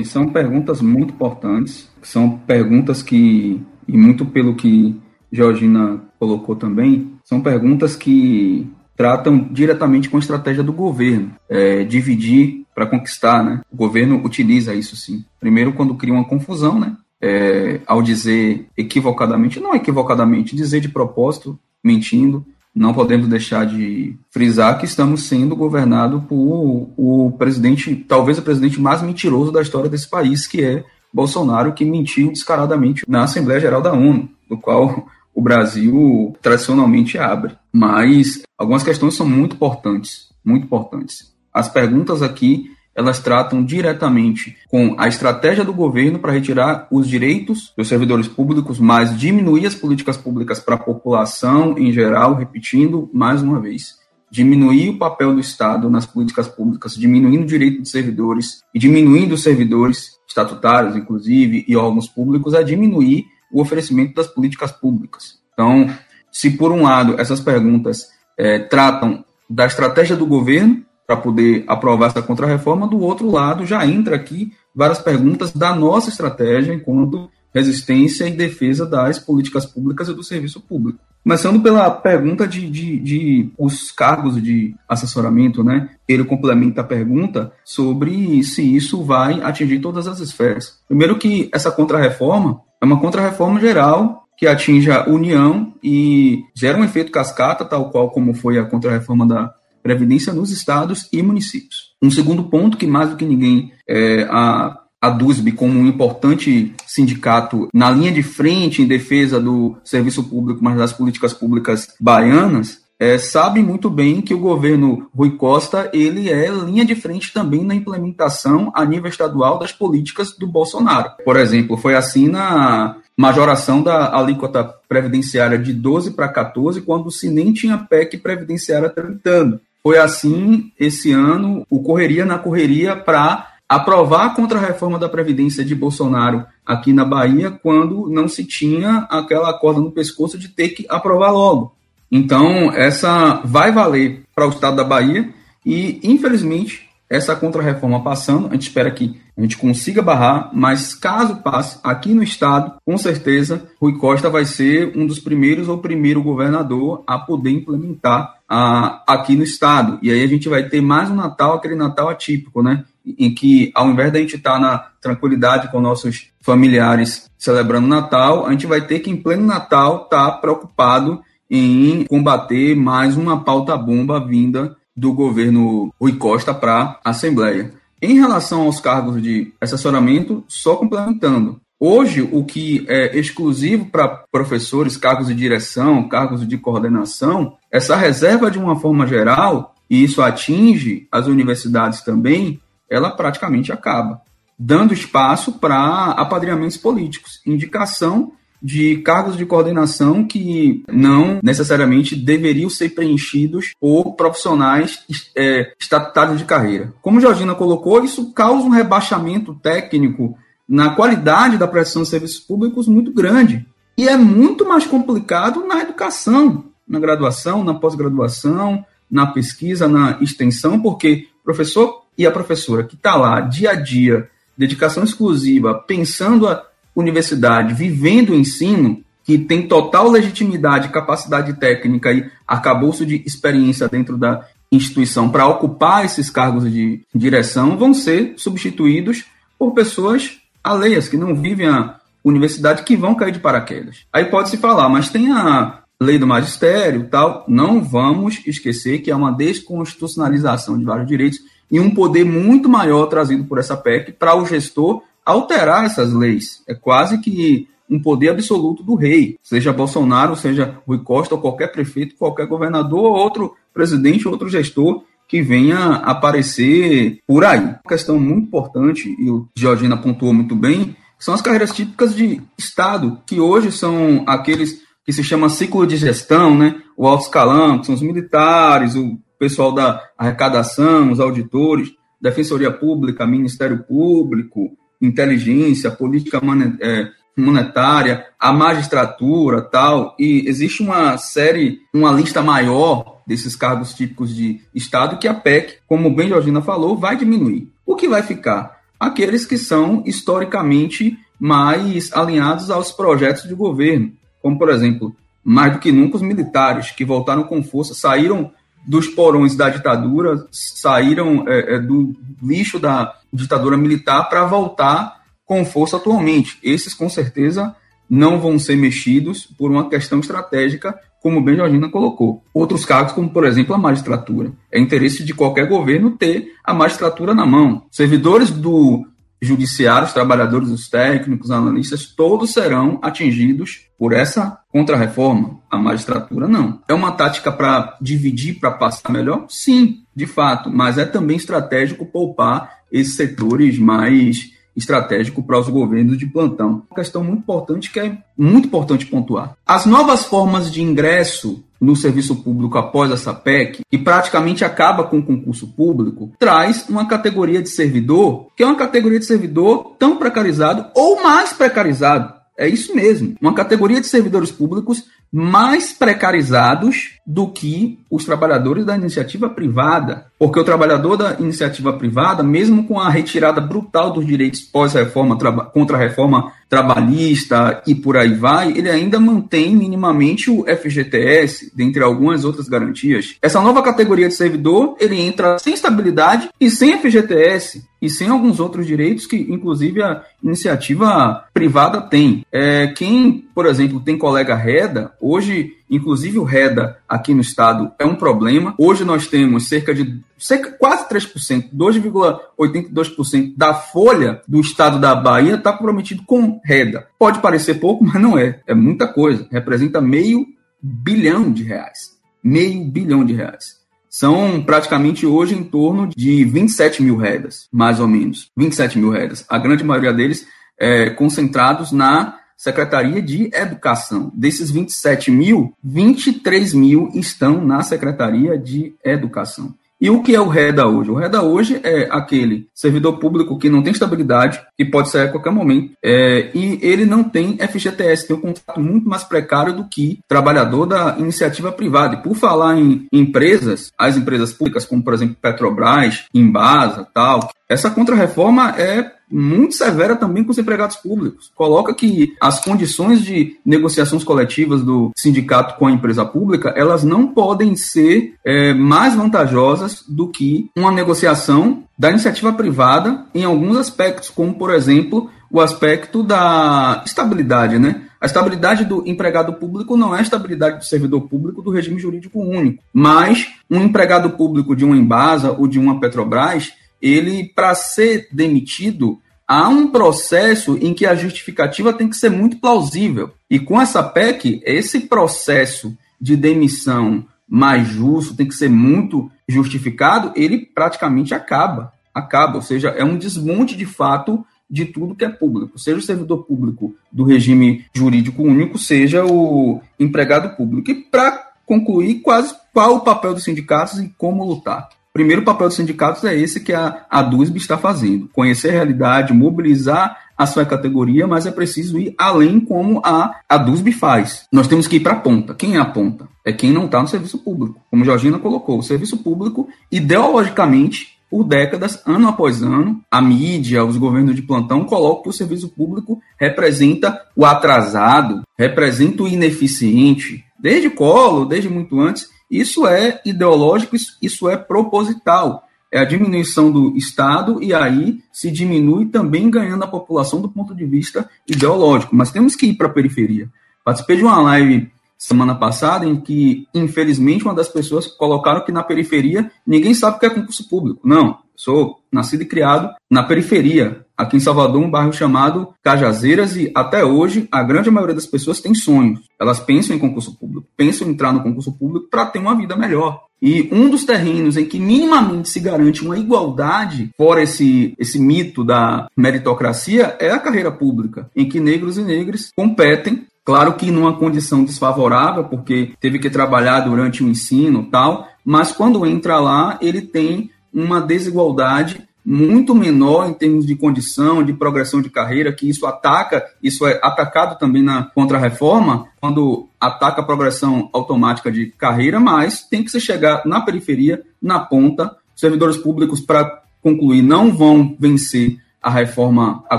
[0.05, 4.97] São perguntas muito importantes, são perguntas que, e muito pelo que
[5.33, 12.67] Georgina colocou também, são perguntas que tratam diretamente com a estratégia do governo, é, dividir
[12.73, 13.61] para conquistar, né?
[13.71, 15.25] O governo utiliza isso sim.
[15.41, 16.97] Primeiro, quando cria uma confusão, né?
[17.21, 24.79] É, ao dizer equivocadamente, não equivocadamente, dizer de propósito, mentindo, não podemos deixar de frisar
[24.79, 30.09] que estamos sendo governados por o presidente, talvez o presidente mais mentiroso da história desse
[30.09, 35.43] país, que é Bolsonaro, que mentiu descaradamente na Assembleia Geral da ONU, do qual o
[35.43, 37.55] Brasil tradicionalmente abre.
[37.71, 41.33] Mas algumas questões são muito importantes, muito importantes.
[41.53, 47.73] As perguntas aqui, elas tratam diretamente com a estratégia do governo para retirar os direitos
[47.77, 53.43] dos servidores públicos, mas diminuir as políticas públicas para a população em geral, repetindo mais
[53.43, 53.95] uma vez,
[54.31, 59.35] diminuir o papel do Estado nas políticas públicas, diminuindo o direito dos servidores e diminuindo
[59.35, 65.39] os servidores estatutários, inclusive, e órgãos públicos, a diminuir o oferecimento das políticas públicas.
[65.53, 65.91] Então,
[66.31, 70.83] se por um lado essas perguntas é, tratam da estratégia do governo
[71.13, 76.09] para poder aprovar essa contrarreforma, do outro lado já entra aqui várias perguntas da nossa
[76.09, 80.99] estratégia enquanto resistência e defesa das políticas públicas e do serviço público.
[81.23, 85.91] Começando pela pergunta de, de, de, os cargos de assessoramento, né?
[86.09, 90.81] Ele complementa a pergunta sobre se isso vai atingir todas as esferas.
[90.89, 96.85] Primeiro que essa contrarreforma é uma contrarreforma geral que atinge a União e gera um
[96.85, 101.93] efeito cascata, tal qual como foi a contrarreforma da Previdência nos estados e municípios.
[102.01, 106.73] Um segundo ponto que mais do que ninguém é, a a DUSB como um importante
[106.87, 112.83] sindicato na linha de frente em defesa do serviço público, mas das políticas públicas baianas,
[113.01, 117.65] é, sabem muito bem que o governo Rui Costa ele é linha de frente também
[117.65, 121.11] na implementação a nível estadual das políticas do Bolsonaro.
[121.25, 127.29] Por exemplo, foi assim na majoração da alíquota previdenciária de 12 para 14, quando se
[127.29, 129.61] nem tinha PEC previdenciária tramitando.
[129.83, 135.75] Foi assim esse ano, o correria na correria para aprovar a contra-reforma da Previdência de
[135.75, 140.87] Bolsonaro aqui na Bahia, quando não se tinha aquela corda no pescoço de ter que
[140.89, 141.75] aprovar logo.
[142.11, 145.33] Então, essa vai valer para o estado da Bahia
[145.65, 151.37] e, infelizmente, essa contra-reforma passando, a gente espera que a gente consiga barrar, mas caso
[151.37, 156.23] passe aqui no estado, com certeza, Rui Costa vai ser um dos primeiros ou primeiro
[156.23, 159.99] governador a poder implementar a, aqui no estado.
[160.03, 162.85] E aí a gente vai ter mais um Natal, aquele Natal atípico, né?
[163.05, 168.53] Em que, ao invés da gente estar na tranquilidade com nossos familiares celebrando Natal, a
[168.53, 174.25] gente vai ter que, em pleno Natal, estar tá preocupado em combater mais uma pauta-bomba
[174.25, 177.73] vinda do governo Rui Costa para a Assembleia.
[178.03, 181.61] Em relação aos cargos de assessoramento, só complementando.
[181.79, 188.51] Hoje, o que é exclusivo para professores, cargos de direção, cargos de coordenação, essa reserva,
[188.51, 194.21] de uma forma geral, e isso atinge as universidades também, ela praticamente acaba,
[194.59, 198.33] dando espaço para apadrinhamentos políticos, indicação
[198.63, 205.05] de cargos de coordenação que não necessariamente deveriam ser preenchidos por profissionais
[205.37, 206.93] é, estatutários de carreira.
[207.03, 210.39] Como Georgina colocou, isso causa um rebaixamento técnico
[210.69, 213.67] na qualidade da prestação de serviços públicos muito grande.
[213.99, 220.81] E é muito mais complicado na educação, na graduação, na pós-graduação, na pesquisa, na extensão,
[220.81, 226.49] porque o professor e a professora que está lá dia a dia, dedicação exclusiva, pensando
[226.49, 226.65] a
[226.95, 234.17] universidade vivendo o ensino, que tem total legitimidade, capacidade técnica e arcabouço de experiência dentro
[234.17, 239.25] da instituição para ocupar esses cargos de direção, vão ser substituídos
[239.59, 244.05] por pessoas alheias, que não vivem a universidade, que vão cair de paraquedas.
[244.13, 249.15] Aí pode-se falar, mas tem a lei do magistério tal, não vamos esquecer que é
[249.15, 251.39] uma desconstitucionalização de vários direitos
[251.71, 256.63] e um poder muito maior trazido por essa PEC para o gestor alterar essas leis.
[256.69, 261.73] É quase que um poder absoluto do rei, seja Bolsonaro, seja Rui Costa, ou qualquer
[261.73, 267.61] prefeito, qualquer governador, ou outro presidente, outro gestor que venha aparecer por aí.
[267.61, 272.41] Uma questão muito importante, e o Georgina pontuou muito bem, são as carreiras típicas de
[272.59, 276.81] Estado, que hoje são aqueles que se chama ciclo de gestão, né?
[276.97, 283.27] O alto escalão, que são os militares, o pessoal da arrecadação, os auditores, Defensoria Pública,
[283.27, 286.41] Ministério Público, inteligência, política
[286.81, 294.35] é, monetária, a magistratura, tal, e existe uma série, uma lista maior desses cargos típicos
[294.35, 297.69] de Estado que a PEC, como bem Georgina falou, vai diminuir.
[297.85, 298.81] O que vai ficar?
[298.99, 305.79] Aqueles que são historicamente mais alinhados aos projetos de governo, como, por exemplo, mais do
[305.81, 308.53] que nunca os militares, que voltaram com força, saíram
[308.87, 315.65] dos porões da ditadura, saíram é, é, do lixo da ditadura militar para voltar com
[315.65, 316.59] força atualmente.
[316.63, 317.75] Esses, com certeza,
[318.09, 322.43] não vão ser mexidos por uma questão estratégica, como bem Georgina colocou.
[322.53, 324.53] Outros cargos, como por exemplo a magistratura.
[324.71, 327.87] É interesse de qualquer governo ter a magistratura na mão.
[327.91, 329.07] Servidores do
[329.43, 335.59] judiciário, os trabalhadores, os técnicos, os analistas, todos serão atingidos por essa contra-reforma.
[335.69, 336.81] A magistratura não.
[336.89, 339.47] É uma tática para dividir, para passar melhor?
[339.49, 346.17] Sim, de fato, mas é também estratégico poupar esses setores mais estratégicos para os governos
[346.17, 346.85] de plantão.
[346.91, 349.57] Uma questão muito importante que é muito importante pontuar.
[349.67, 355.19] As novas formas de ingresso no serviço público após essa PEC, que praticamente acaba com
[355.19, 360.17] o concurso público, traz uma categoria de servidor, que é uma categoria de servidor tão
[360.17, 362.33] precarizado ou mais precarizado.
[362.57, 368.95] É isso mesmo, uma categoria de servidores públicos mais precarizados do que os trabalhadores da
[368.95, 370.27] iniciativa privada.
[370.39, 375.35] Porque o trabalhador da iniciativa privada, mesmo com a retirada brutal dos direitos pós-reforma,
[375.73, 382.03] contra a reforma trabalhista e por aí vai, ele ainda mantém minimamente o FGTS, dentre
[382.03, 383.37] algumas outras garantias.
[383.41, 388.59] Essa nova categoria de servidor, ele entra sem estabilidade e sem FGTS e sem alguns
[388.59, 392.45] outros direitos que, inclusive, a iniciativa privada tem.
[392.51, 398.07] É, quem, por exemplo, tem colega REDA, hoje Inclusive o REDA aqui no estado é
[398.07, 398.75] um problema.
[398.79, 405.57] Hoje nós temos cerca de cerca, quase 3%, 2,82% da folha do estado da Bahia
[405.57, 407.07] está comprometido com REDA.
[407.19, 408.61] Pode parecer pouco, mas não é.
[408.67, 409.47] É muita coisa.
[409.53, 410.47] Representa meio
[410.83, 412.13] bilhão de reais.
[412.43, 413.83] meio bilhão de reais.
[414.09, 418.51] São praticamente hoje em torno de 27 mil redas, mais ou menos.
[418.57, 419.45] 27 mil redas.
[419.49, 420.47] A grande maioria deles
[420.79, 424.31] é, concentrados na Secretaria de Educação.
[424.33, 429.75] Desses 27 mil, 23 mil estão na Secretaria de Educação.
[430.01, 431.11] E o que é o REDA hoje?
[431.11, 435.29] O REDA hoje é aquele servidor público que não tem estabilidade, que pode sair a
[435.29, 439.89] qualquer momento, é, e ele não tem FGTS, tem um contrato muito mais precário do
[439.89, 442.15] que trabalhador da iniciativa privada.
[442.15, 447.91] E por falar em empresas, as empresas públicas, como por exemplo Petrobras, Embasa, tal, essa
[447.91, 451.51] contrarreforma é muito severa também com os empregados públicos.
[451.55, 457.27] Coloca que as condições de negociações coletivas do sindicato com a empresa pública, elas não
[457.27, 464.29] podem ser é, mais vantajosas do que uma negociação da iniciativa privada em alguns aspectos,
[464.29, 468.03] como, por exemplo, o aspecto da estabilidade, né?
[468.21, 472.41] A estabilidade do empregado público não é a estabilidade do servidor público do regime jurídico
[472.41, 476.73] único, mas um empregado público de uma Embasa ou de uma Petrobras,
[477.03, 482.59] ele, para ser demitido, há um processo em que a justificativa tem que ser muito
[482.59, 483.33] plausível.
[483.51, 490.33] E com essa PEC, esse processo de demissão mais justo, tem que ser muito justificado,
[490.37, 491.93] ele praticamente acaba.
[492.15, 496.03] Acaba, ou seja, é um desmonte de fato de tudo que é público, seja o
[496.03, 500.91] servidor público do regime jurídico único, seja o empregado público.
[500.91, 505.77] E para concluir, quase qual o papel dos sindicatos e como lutar primeiro papel dos
[505.77, 510.65] sindicatos é esse que a, a DUSB está fazendo: conhecer a realidade, mobilizar a sua
[510.65, 514.47] categoria, mas é preciso ir além como a, a DUSB faz.
[514.51, 515.55] Nós temos que ir para a ponta.
[515.55, 516.29] Quem é a ponta?
[516.45, 517.81] É quem não está no serviço público.
[517.91, 523.97] Como Georgina colocou, o serviço público, ideologicamente, por décadas, ano após ano, a mídia, os
[523.97, 530.45] governos de plantão colocam que o serviço público representa o atrasado, representa o ineficiente.
[530.61, 535.67] Desde Colo, desde muito antes, isso é ideológico, isso é proposital.
[535.91, 540.75] É a diminuição do Estado e aí se diminui também ganhando a população do ponto
[540.75, 542.15] de vista ideológico.
[542.15, 543.51] Mas temos que ir para a periferia.
[543.83, 548.83] Participei de uma live semana passada em que, infelizmente, uma das pessoas colocaram que na
[548.83, 551.01] periferia ninguém sabe o que é concurso público.
[551.07, 556.71] Não, sou nascido e criado na periferia, aqui em Salvador, um bairro chamado Cajazeiras, e
[556.75, 559.21] até hoje a grande maioria das pessoas tem sonhos.
[559.41, 562.77] Elas pensam em concurso público, pensam em entrar no concurso público para ter uma vida
[562.77, 563.23] melhor.
[563.41, 568.63] E um dos terrenos em que minimamente se garante uma igualdade, fora esse, esse mito
[568.63, 574.17] da meritocracia, é a carreira pública, em que negros e negras competem Claro que numa
[574.17, 580.01] condição desfavorável, porque teve que trabalhar durante o ensino tal, mas quando entra lá, ele
[580.01, 585.85] tem uma desigualdade muito menor em termos de condição, de progressão de carreira, que isso
[585.87, 592.63] ataca, isso é atacado também na contra-reforma, quando ataca a progressão automática de carreira, mas
[592.63, 595.17] tem que se chegar na periferia, na ponta.
[595.35, 599.79] Servidores públicos, para concluir, não vão vencer a reforma, a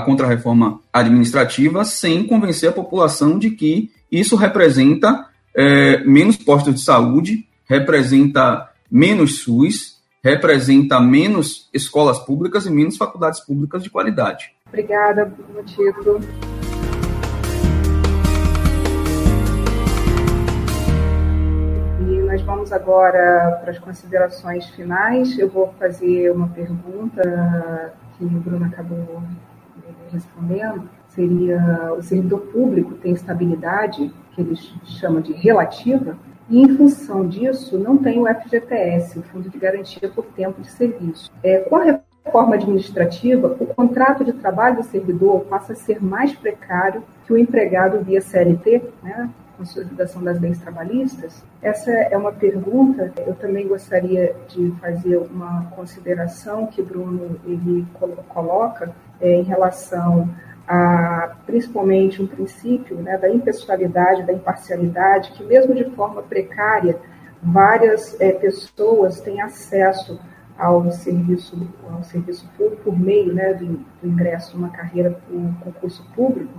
[0.00, 7.46] contra-reforma administrativa, sem convencer a população de que isso representa é, menos postos de saúde,
[7.68, 9.93] representa menos SUS,
[10.24, 14.54] representa menos escolas públicas e menos faculdades públicas de qualidade.
[14.66, 15.30] Obrigada,
[15.66, 16.18] Tito.
[22.00, 25.38] E nós vamos agora para as considerações finais.
[25.38, 29.22] Eu vou fazer uma pergunta que o Bruno acabou
[30.10, 36.16] respondendo, seria o servidor público tem estabilidade, que eles chamam de relativa,
[36.48, 40.70] e em função disso não tem o FGTS, o Fundo de Garantia por Tempo de
[40.70, 41.30] Serviço.
[41.42, 46.34] É, com a reforma administrativa, o contrato de trabalho do servidor passa a ser mais
[46.34, 51.44] precário que o empregado via CLT, né, consolidação das leis trabalhistas?
[51.62, 53.12] Essa é uma pergunta.
[53.26, 57.86] Eu também gostaria de fazer uma consideração que Bruno ele
[58.28, 60.28] coloca é, em relação
[60.66, 66.98] a principalmente um princípio né, da impessoalidade, da imparcialidade, que mesmo de forma precária,
[67.42, 70.18] várias é, pessoas têm acesso
[70.58, 76.06] ao serviço, ao serviço público por meio né, do, do ingresso numa carreira por concurso
[76.14, 76.52] público,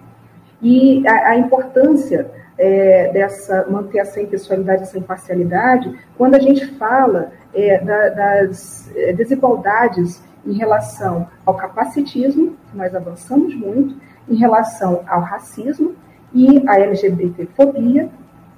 [0.62, 7.32] e a, a importância é, dessa manter essa impessoalidade, essa imparcialidade, quando a gente fala
[7.53, 13.96] é, da, das desigualdades em relação ao capacitismo, nós avançamos muito,
[14.30, 15.96] em relação ao racismo
[16.34, 18.10] e à LGBTfobia,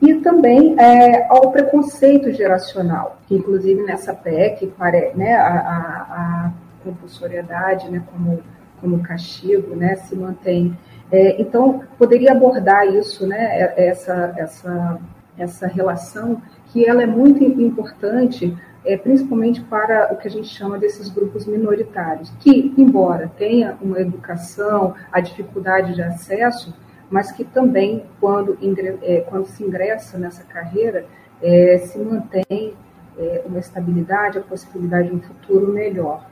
[0.01, 4.71] e também é, ao preconceito geracional, que inclusive nessa PEC,
[5.15, 5.75] né, a, a,
[6.11, 6.51] a
[6.83, 8.39] compulsoriedade né, como,
[8.79, 10.77] como castigo né, se mantém.
[11.11, 14.99] É, então, poderia abordar isso, né, essa, essa
[15.37, 20.77] essa relação que ela é muito importante, é, principalmente para o que a gente chama
[20.77, 26.73] desses grupos minoritários, que, embora tenha uma educação, a dificuldade de acesso,
[27.09, 28.57] mas que também, quando,
[29.01, 31.05] é, quando se ingressa nessa carreira,
[31.41, 32.73] é, se mantém
[33.17, 36.25] é, uma estabilidade, a possibilidade de um futuro melhor.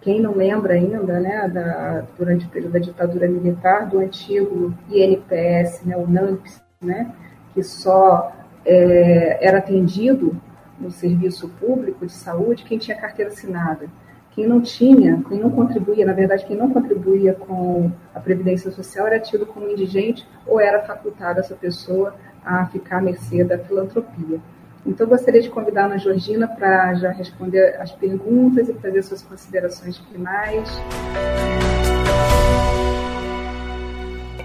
[0.00, 5.84] Quem não lembra ainda, né, da, durante o período da ditadura militar, do antigo INPS,
[5.84, 7.12] né, o NAMPS, né,
[7.52, 8.32] que só
[8.64, 10.40] é, era atendido
[10.80, 13.88] no serviço público de saúde quem tinha carteira assinada.
[14.32, 19.06] Quem não tinha, quem não contribuía, na verdade, quem não contribuía com a Previdência Social
[19.06, 22.14] era tido como indigente ou era facultada essa pessoa
[22.44, 24.40] a ficar à mercê da filantropia.
[24.86, 29.22] Então, gostaria de convidar a Ana Georgina para já responder as perguntas e fazer suas
[29.22, 30.68] considerações finais.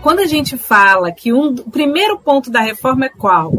[0.01, 3.53] Quando a gente fala que um, o primeiro ponto da reforma é qual?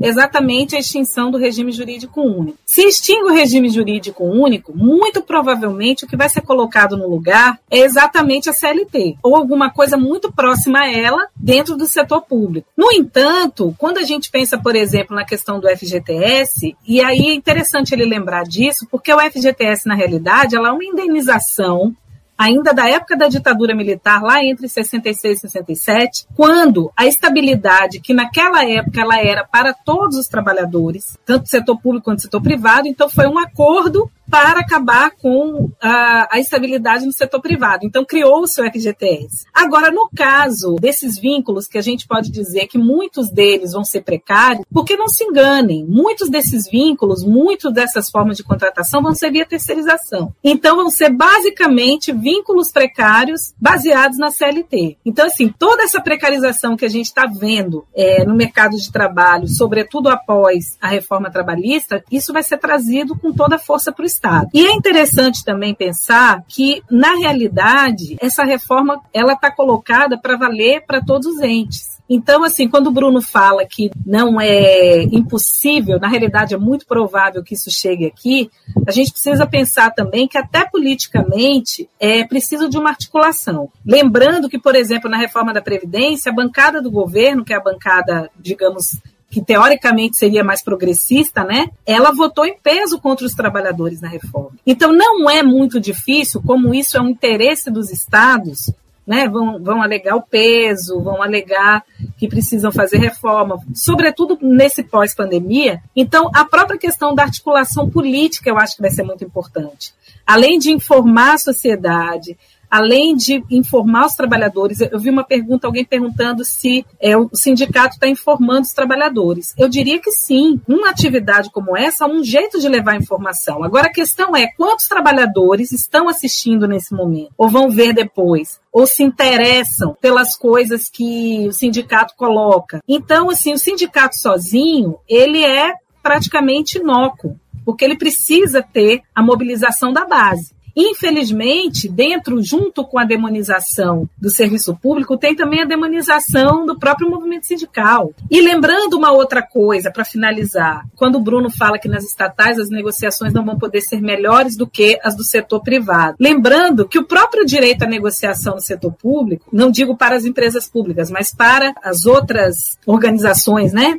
[0.00, 2.58] Exatamente a extinção do regime jurídico único.
[2.66, 7.58] Se extingue o regime jurídico único, muito provavelmente o que vai ser colocado no lugar
[7.70, 12.68] é exatamente a CLT, ou alguma coisa muito próxima a ela dentro do setor público.
[12.76, 17.34] No entanto, quando a gente pensa, por exemplo, na questão do FGTS, e aí é
[17.34, 21.94] interessante ele lembrar disso, porque o FGTS, na realidade, ela é uma indenização
[22.40, 28.14] ainda da época da ditadura militar, lá entre 66 e 67, quando a estabilidade, que
[28.14, 33.10] naquela época ela era para todos os trabalhadores, tanto setor público quanto setor privado, então
[33.10, 37.84] foi um acordo para acabar com a, a estabilidade no setor privado.
[37.84, 39.46] Então, criou-se o FGTS.
[39.52, 44.02] Agora, no caso desses vínculos, que a gente pode dizer que muitos deles vão ser
[44.02, 49.32] precários, porque não se enganem, muitos desses vínculos, muitas dessas formas de contratação vão ser
[49.32, 50.32] via terceirização.
[50.44, 54.98] Então, vão ser basicamente vínculos precários baseados na CLT.
[55.04, 59.48] Então, assim, toda essa precarização que a gente está vendo é, no mercado de trabalho,
[59.48, 64.06] sobretudo após a reforma trabalhista, isso vai ser trazido com toda a força para o
[64.06, 64.19] Estado.
[64.52, 70.84] E é interessante também pensar que, na realidade, essa reforma ela está colocada para valer
[70.86, 72.00] para todos os entes.
[72.12, 77.40] Então, assim, quando o Bruno fala que não é impossível, na realidade é muito provável
[77.40, 78.50] que isso chegue aqui,
[78.84, 83.70] a gente precisa pensar também que até politicamente é preciso de uma articulação.
[83.86, 87.62] Lembrando que, por exemplo, na reforma da Previdência, a bancada do governo, que é a
[87.62, 88.98] bancada, digamos,
[89.30, 91.70] que teoricamente seria mais progressista, né?
[91.86, 94.52] Ela votou em peso contra os trabalhadores na reforma.
[94.66, 98.72] Então não é muito difícil, como isso é um interesse dos estados,
[99.06, 99.28] né?
[99.28, 101.84] Vão, vão alegar o peso, vão alegar
[102.18, 105.80] que precisam fazer reforma, sobretudo nesse pós-pandemia.
[105.94, 109.92] Então, a própria questão da articulação política eu acho que vai ser muito importante.
[110.26, 112.36] Além de informar a sociedade,
[112.70, 117.94] além de informar os trabalhadores, eu vi uma pergunta, alguém perguntando se é, o sindicato
[117.94, 119.52] está informando os trabalhadores.
[119.58, 120.60] Eu diria que sim.
[120.68, 123.64] Uma atividade como essa é um jeito de levar informação.
[123.64, 128.86] Agora, a questão é quantos trabalhadores estão assistindo nesse momento, ou vão ver depois, ou
[128.86, 132.80] se interessam pelas coisas que o sindicato coloca.
[132.86, 139.92] Então, assim, o sindicato sozinho, ele é praticamente inócuo, porque ele precisa ter a mobilização
[139.92, 140.54] da base.
[140.76, 147.10] Infelizmente, dentro, junto com a demonização do serviço público, tem também a demonização do próprio
[147.10, 148.12] movimento sindical.
[148.30, 152.70] E lembrando uma outra coisa, para finalizar, quando o Bruno fala que nas estatais as
[152.70, 156.16] negociações não vão poder ser melhores do que as do setor privado.
[156.18, 160.68] Lembrando que o próprio direito à negociação no setor público, não digo para as empresas
[160.68, 163.98] públicas, mas para as outras organizações, né?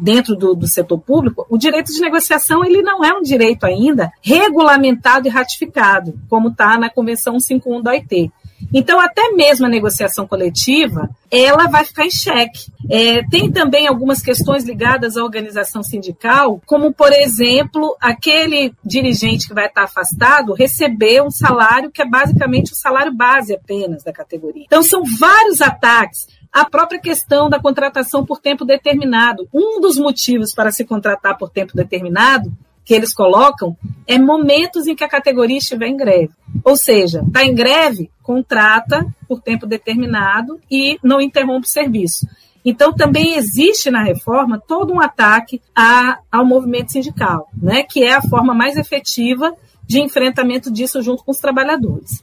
[0.00, 4.12] Dentro do, do, setor público, o direito de negociação ele não é um direito ainda
[4.20, 8.32] regulamentado e ratificado, como está na Convenção 151 da OIT.
[8.72, 12.72] Então, até mesmo a negociação coletiva, ela vai ficar em xeque.
[12.90, 19.54] É, tem também algumas questões ligadas à organização sindical, como, por exemplo, aquele dirigente que
[19.54, 24.64] vai estar afastado receber um salário que é basicamente o salário base apenas da categoria.
[24.66, 29.48] Então, são vários ataques a própria questão da contratação por tempo determinado.
[29.52, 32.52] Um dos motivos para se contratar por tempo determinado
[32.84, 33.76] que eles colocam
[34.06, 36.30] é momentos em que a categoria estiver em greve.
[36.62, 42.28] Ou seja, está em greve, contrata por tempo determinado e não interrompe o serviço.
[42.64, 48.14] Então, também existe na reforma todo um ataque a, ao movimento sindical, né, que é
[48.14, 49.52] a forma mais efetiva
[49.86, 52.22] de enfrentamento disso junto com os trabalhadores.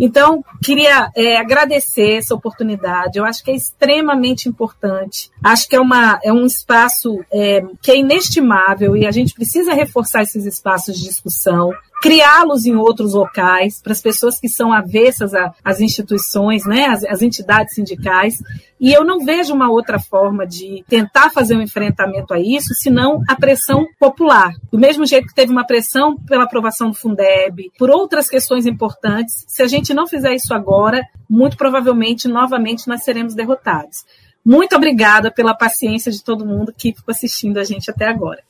[0.00, 3.18] Então, queria é, agradecer essa oportunidade.
[3.18, 5.30] Eu acho que é extremamente importante.
[5.42, 9.74] Acho que é, uma, é um espaço é, que é inestimável e a gente precisa
[9.74, 11.72] reforçar esses espaços de discussão
[12.02, 15.30] criá-los em outros locais, para as pessoas que são avessas
[15.62, 18.42] às instituições, né, às, às entidades sindicais.
[18.80, 23.22] E eu não vejo uma outra forma de tentar fazer um enfrentamento a isso, senão
[23.28, 24.52] a pressão popular.
[24.72, 29.44] Do mesmo jeito que teve uma pressão pela aprovação do Fundeb, por outras questões importantes,
[29.46, 34.04] se a gente não fizer isso agora, muito provavelmente, novamente, nós seremos derrotados.
[34.44, 38.42] Muito obrigada pela paciência de todo mundo que ficou assistindo a gente até agora.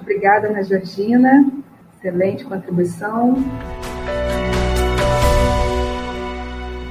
[0.00, 1.44] Obrigada, Ana Georgina.
[2.04, 3.34] Excelente contribuição.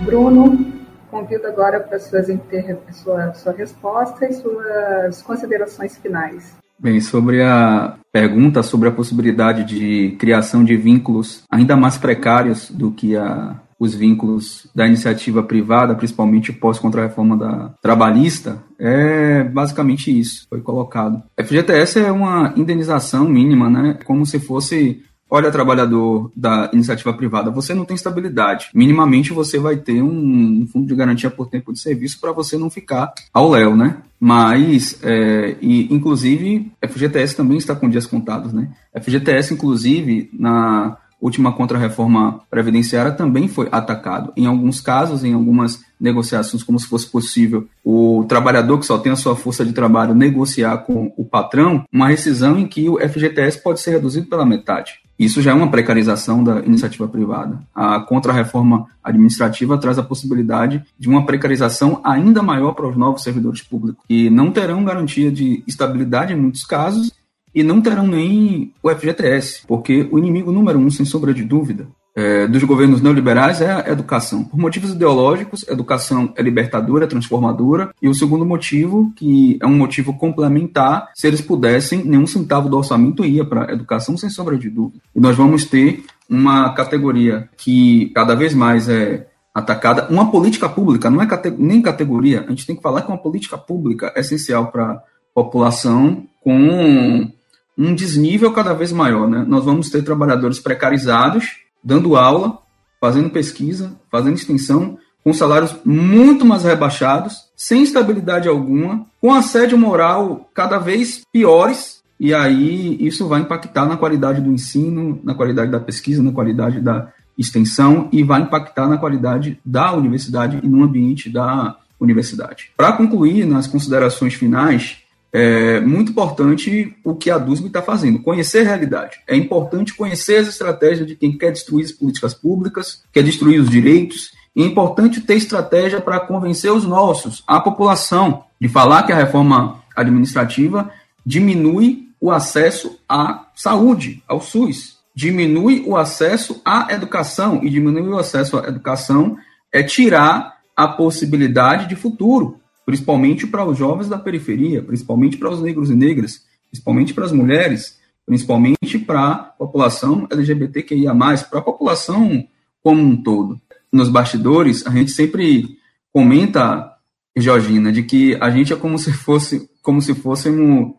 [0.03, 0.73] Bruno,
[1.11, 2.79] convido agora para suas inter...
[2.93, 6.55] sua, sua resposta e suas considerações finais.
[6.79, 12.89] Bem, sobre a pergunta sobre a possibilidade de criação de vínculos ainda mais precários do
[12.89, 19.43] que a os vínculos da iniciativa privada, principalmente pós contra a reforma da trabalhista, é
[19.43, 21.21] basicamente isso, foi colocado.
[21.39, 23.99] FGTS é uma indenização mínima, né?
[24.05, 25.03] Como se fosse
[25.33, 28.69] olha, trabalhador da iniciativa privada, você não tem estabilidade.
[28.71, 32.69] Minimamente você vai ter um, fundo de garantia por tempo de serviço para você não
[32.69, 33.97] ficar ao léu, né?
[34.19, 38.69] Mas, é, e, inclusive, FGTS também está com dias contados, né?
[39.01, 44.33] FGTS, inclusive, na última contra-reforma previdenciária também foi atacado.
[44.35, 49.11] Em alguns casos, em algumas negociações, como se fosse possível o trabalhador que só tem
[49.11, 53.63] a sua força de trabalho negociar com o patrão, uma rescisão em que o FGTS
[53.63, 55.01] pode ser reduzido pela metade.
[55.17, 57.59] Isso já é uma precarização da iniciativa privada.
[57.73, 63.61] A contra-reforma administrativa traz a possibilidade de uma precarização ainda maior para os novos servidores
[63.61, 67.11] públicos, que não terão garantia de estabilidade em muitos casos
[67.53, 71.87] e não terão nem o FGTS, porque o inimigo número um, sem sombra de dúvida,
[72.15, 74.43] é, dos governos neoliberais é a educação.
[74.43, 80.13] Por motivos ideológicos, educação é libertadora, transformadora, e o segundo motivo, que é um motivo
[80.17, 84.69] complementar, se eles pudessem, nenhum centavo do orçamento ia para a educação, sem sombra de
[84.69, 85.01] dúvida.
[85.15, 91.09] E nós vamos ter uma categoria que cada vez mais é atacada, uma política pública,
[91.09, 94.21] não é cate nem categoria, a gente tem que falar que uma política pública é
[94.21, 95.01] essencial para a
[95.33, 97.29] população com
[97.77, 99.27] um desnível cada vez maior.
[99.27, 99.43] Né?
[99.47, 102.59] Nós vamos ter trabalhadores precarizados, dando aula,
[102.99, 110.49] fazendo pesquisa, fazendo extensão, com salários muito mais rebaixados, sem estabilidade alguma, com assédio moral
[110.53, 115.79] cada vez piores, e aí isso vai impactar na qualidade do ensino, na qualidade da
[115.79, 121.29] pesquisa, na qualidade da extensão e vai impactar na qualidade da universidade e no ambiente
[121.29, 122.71] da universidade.
[122.77, 124.97] Para concluir, nas considerações finais,
[125.35, 129.19] é muito importante o que a DUSB está fazendo, conhecer a realidade.
[129.27, 133.67] É importante conhecer as estratégias de quem quer destruir as políticas públicas, quer destruir os
[133.67, 139.11] direitos, e é importante ter estratégia para convencer os nossos, a população, de falar que
[139.11, 140.91] a reforma administrativa
[141.25, 148.19] diminui o acesso à saúde, ao SUS, diminui o acesso à educação, e diminuir o
[148.19, 149.35] acesso à educação
[149.71, 155.61] é tirar a possibilidade de futuro principalmente para os jovens da periferia, principalmente para os
[155.61, 161.13] negros e negras, principalmente para as mulheres, principalmente para a população LGBTQIA+,
[161.49, 162.47] para a população
[162.81, 163.59] como um todo.
[163.91, 165.77] Nos bastidores, a gente sempre
[166.11, 166.91] comenta,
[167.35, 170.93] Georgina, de que a gente é como se fosse como se fôssemos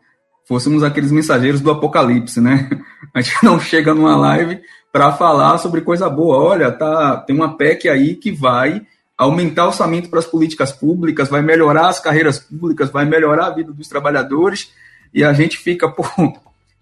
[0.47, 2.69] fôssemos aqueles mensageiros do apocalipse, né?
[3.13, 6.37] A gente não chega numa live para falar sobre coisa boa.
[6.37, 8.85] Olha, tá, tem uma PEC aí que vai
[9.17, 13.51] aumentar o orçamento para as políticas públicas, vai melhorar as carreiras públicas, vai melhorar a
[13.51, 14.71] vida dos trabalhadores,
[15.13, 16.03] e a gente fica, pô.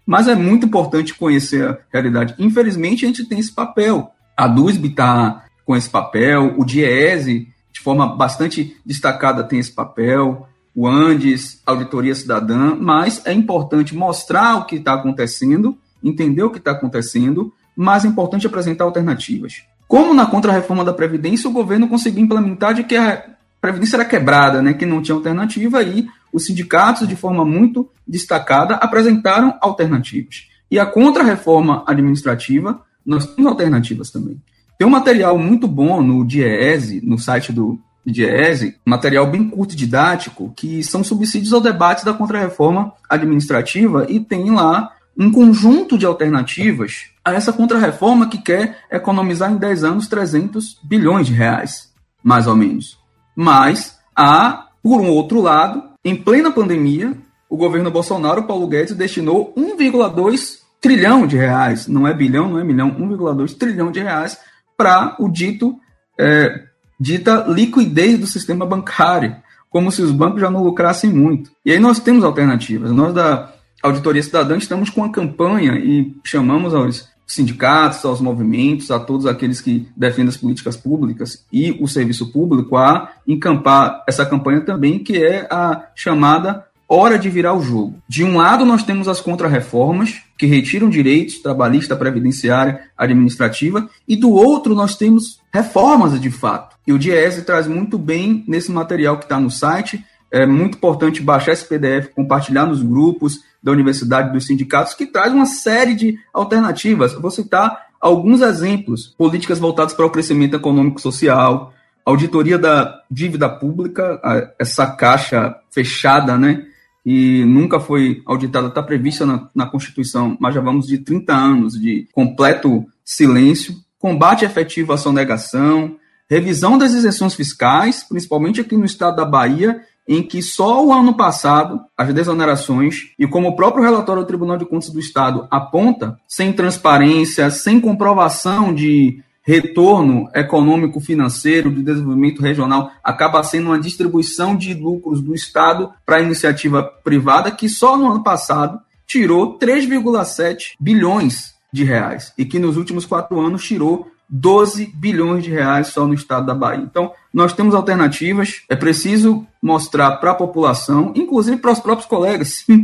[0.06, 2.34] Mas é muito importante conhecer a realidade.
[2.38, 4.10] Infelizmente, a gente tem esse papel.
[4.36, 10.46] A DUSB está com esse papel, o DIEESE, de forma bastante destacada, tem esse papel,
[10.74, 16.58] o Andes, Auditoria Cidadã, mas é importante mostrar o que está acontecendo, entender o que
[16.58, 19.62] está acontecendo, mas é importante apresentar alternativas.
[19.86, 23.24] Como na contra-reforma da Previdência, o governo conseguiu implementar de que a
[23.60, 28.74] Previdência era quebrada, né, que não tinha alternativa, e os sindicatos, de forma muito destacada,
[28.74, 30.48] apresentaram alternativas.
[30.70, 34.40] E a contra-reforma administrativa, nós temos alternativas também.
[34.76, 39.76] Tem um material muito bom no DIEESE, no site do DIEESE, material bem curto e
[39.76, 46.06] didático, que são subsídios ao debate da contra-reforma administrativa, e tem lá um conjunto de
[46.06, 51.92] alternativas a essa contrarreforma que quer economizar em 10 anos 300 bilhões de reais,
[52.22, 52.98] mais ou menos.
[53.34, 57.16] Mas há, por um outro lado, em plena pandemia,
[57.48, 62.64] o governo Bolsonaro, Paulo Guedes, destinou 1,2 trilhão de reais, não é bilhão, não é
[62.64, 64.38] milhão, 1,2 trilhão de reais
[64.76, 65.78] para o dito
[66.18, 66.64] é,
[66.98, 69.36] dita liquidez do sistema bancário,
[69.70, 71.50] como se os bancos já não lucrassem muito.
[71.64, 72.92] E aí nós temos alternativas.
[72.92, 73.52] Nós da
[73.84, 79.60] Auditoria Cidadã estamos com a campanha e chamamos aos sindicatos, aos movimentos, a todos aqueles
[79.60, 85.22] que defendem as políticas públicas e o serviço público a encampar essa campanha também, que
[85.22, 87.98] é a chamada hora de virar o jogo.
[88.08, 94.30] De um lado, nós temos as contrarreformas, que retiram direitos trabalhista, previdenciária, administrativa, e do
[94.30, 96.74] outro, nós temos reformas de fato.
[96.86, 100.02] E o Diese traz muito bem nesse material que está no site.
[100.30, 105.32] É muito importante baixar esse PDF, compartilhar nos grupos da universidade, dos sindicatos, que traz
[105.32, 107.14] uma série de alternativas.
[107.14, 111.72] vou citar alguns exemplos: políticas voltadas para o crescimento econômico social,
[112.04, 114.20] auditoria da dívida pública,
[114.58, 116.66] essa caixa fechada, né?
[117.06, 121.74] E nunca foi auditada, está prevista na, na Constituição, mas já vamos de 30 anos
[121.74, 125.96] de completo silêncio, combate efetivo à sonegação,
[126.28, 131.14] revisão das isenções fiscais, principalmente aqui no estado da Bahia, em que só o ano
[131.14, 136.18] passado as desonerações, e como o próprio relatório do Tribunal de Contas do Estado aponta,
[136.28, 144.56] sem transparência, sem comprovação de retorno econômico financeiro de desenvolvimento regional acaba sendo uma distribuição
[144.56, 150.72] de lucros do Estado para a iniciativa privada que só no ano passado tirou 3,7
[150.80, 156.04] bilhões de reais e que nos últimos quatro anos tirou 12 bilhões de reais só
[156.08, 156.82] no estado da Bahia.
[156.82, 162.64] Então, nós temos alternativas, é preciso mostrar para a população, inclusive para os próprios colegas.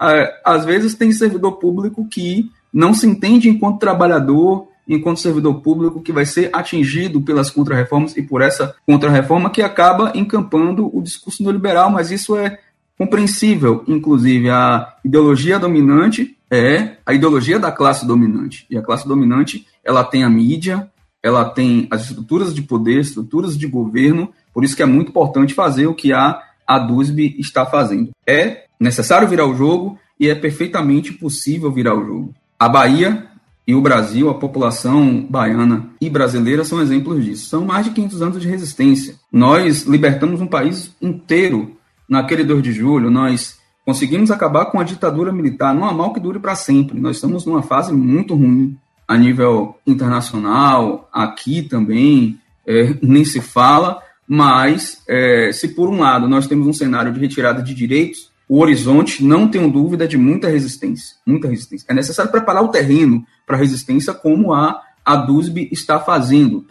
[0.00, 6.02] É, às vezes tem servidor público que não se entende enquanto trabalhador, enquanto servidor público
[6.02, 11.42] que vai ser atingido pelas contrarreformas e por essa contrarreforma que acaba encampando o discurso
[11.42, 12.58] neoliberal, mas isso é
[12.98, 18.66] compreensível, inclusive a ideologia dominante é a ideologia da classe dominante.
[18.68, 20.90] E a classe dominante, ela tem a mídia,
[21.22, 25.54] ela tem as estruturas de poder, estruturas de governo, por isso que é muito importante
[25.54, 28.10] fazer o que a ADUSB está fazendo.
[28.26, 32.34] É necessário virar o jogo e é perfeitamente possível virar o jogo.
[32.58, 33.26] A Bahia
[33.66, 37.48] e o Brasil, a população baiana e brasileira são exemplos disso.
[37.48, 39.16] São mais de 500 anos de resistência.
[39.30, 41.77] Nós libertamos um país inteiro
[42.08, 43.10] naquele 2 de julho.
[43.10, 45.74] Nós conseguimos acabar com a ditadura militar.
[45.74, 46.98] Não há mal que dure para sempre.
[46.98, 48.76] Nós estamos numa fase muito ruim
[49.06, 54.02] a nível internacional, aqui também, é, nem se fala.
[54.28, 58.60] Mas, é, se por um lado nós temos um cenário de retirada de direitos, o
[58.60, 61.16] horizonte, não tenho dúvida, de muita resistência.
[61.26, 61.86] Muita resistência.
[61.88, 66.64] É necessário preparar o terreno para a resistência, como a, a DUSB está fazendo.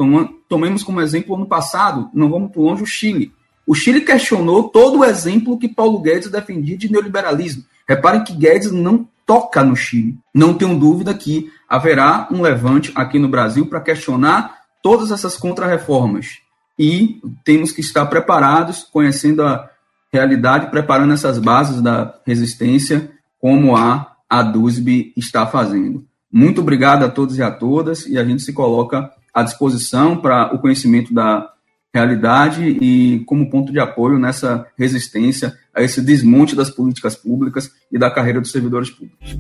[0.48, 3.32] tomemos como exemplo ano passado, não vamos por longe, o Chile.
[3.68, 7.66] O Chile questionou todo o exemplo que Paulo Guedes defendia de neoliberalismo.
[7.86, 10.18] Reparem que Guedes não toca no Chile.
[10.34, 16.38] Não tenho dúvida que haverá um levante aqui no Brasil para questionar todas essas contrarreformas.
[16.80, 19.70] E temos que estar preparados, conhecendo a
[20.14, 26.06] realidade, preparando essas bases da resistência, como a, a DUSB está fazendo.
[26.32, 30.56] Muito obrigado a todos e a todas, e a gente se coloca à disposição para
[30.56, 31.52] o conhecimento da
[31.98, 37.98] realidade e como ponto de apoio nessa resistência a esse desmonte das políticas públicas e
[37.98, 39.36] da carreira dos servidores públicos.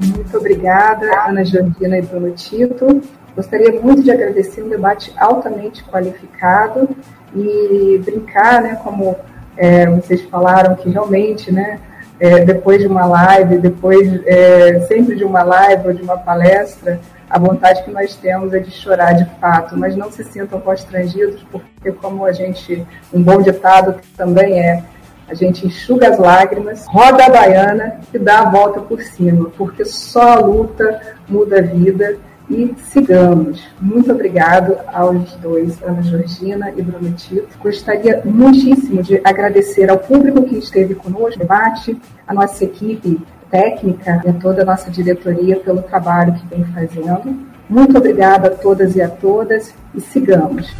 [0.00, 3.00] Muito obrigada, Ana Jordina e Bruno Tito.
[3.34, 6.88] Gostaria muito de agradecer um debate altamente qualificado
[7.34, 9.16] e brincar, né, como
[9.56, 11.80] é, vocês falaram que realmente, né,
[12.22, 17.00] é, depois de uma live, depois é, sempre de uma live ou de uma palestra,
[17.28, 21.44] a vontade que nós temos é de chorar de fato, mas não se sintam constrangidos,
[21.50, 24.84] porque como a gente, um bom ditado também é,
[25.28, 29.84] a gente enxuga as lágrimas, roda a baiana e dá a volta por cima, porque
[29.84, 32.18] só a luta muda a vida
[32.50, 33.62] e sigamos.
[33.80, 37.48] Muito obrigado aos dois, Ana Georgina e Bruno Tito.
[37.58, 43.20] Gostaria muitíssimo de agradecer ao público que esteve conosco no debate, a nossa equipe
[43.50, 47.36] técnica e a toda a nossa diretoria pelo trabalho que vem fazendo.
[47.68, 50.74] Muito obrigada a todas e a todas e sigamos.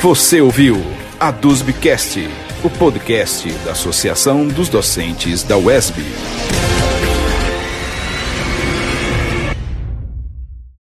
[0.00, 0.76] Você ouviu
[1.18, 2.28] a DUSBcast,
[2.62, 6.02] o podcast da Associação dos Docentes da UESB.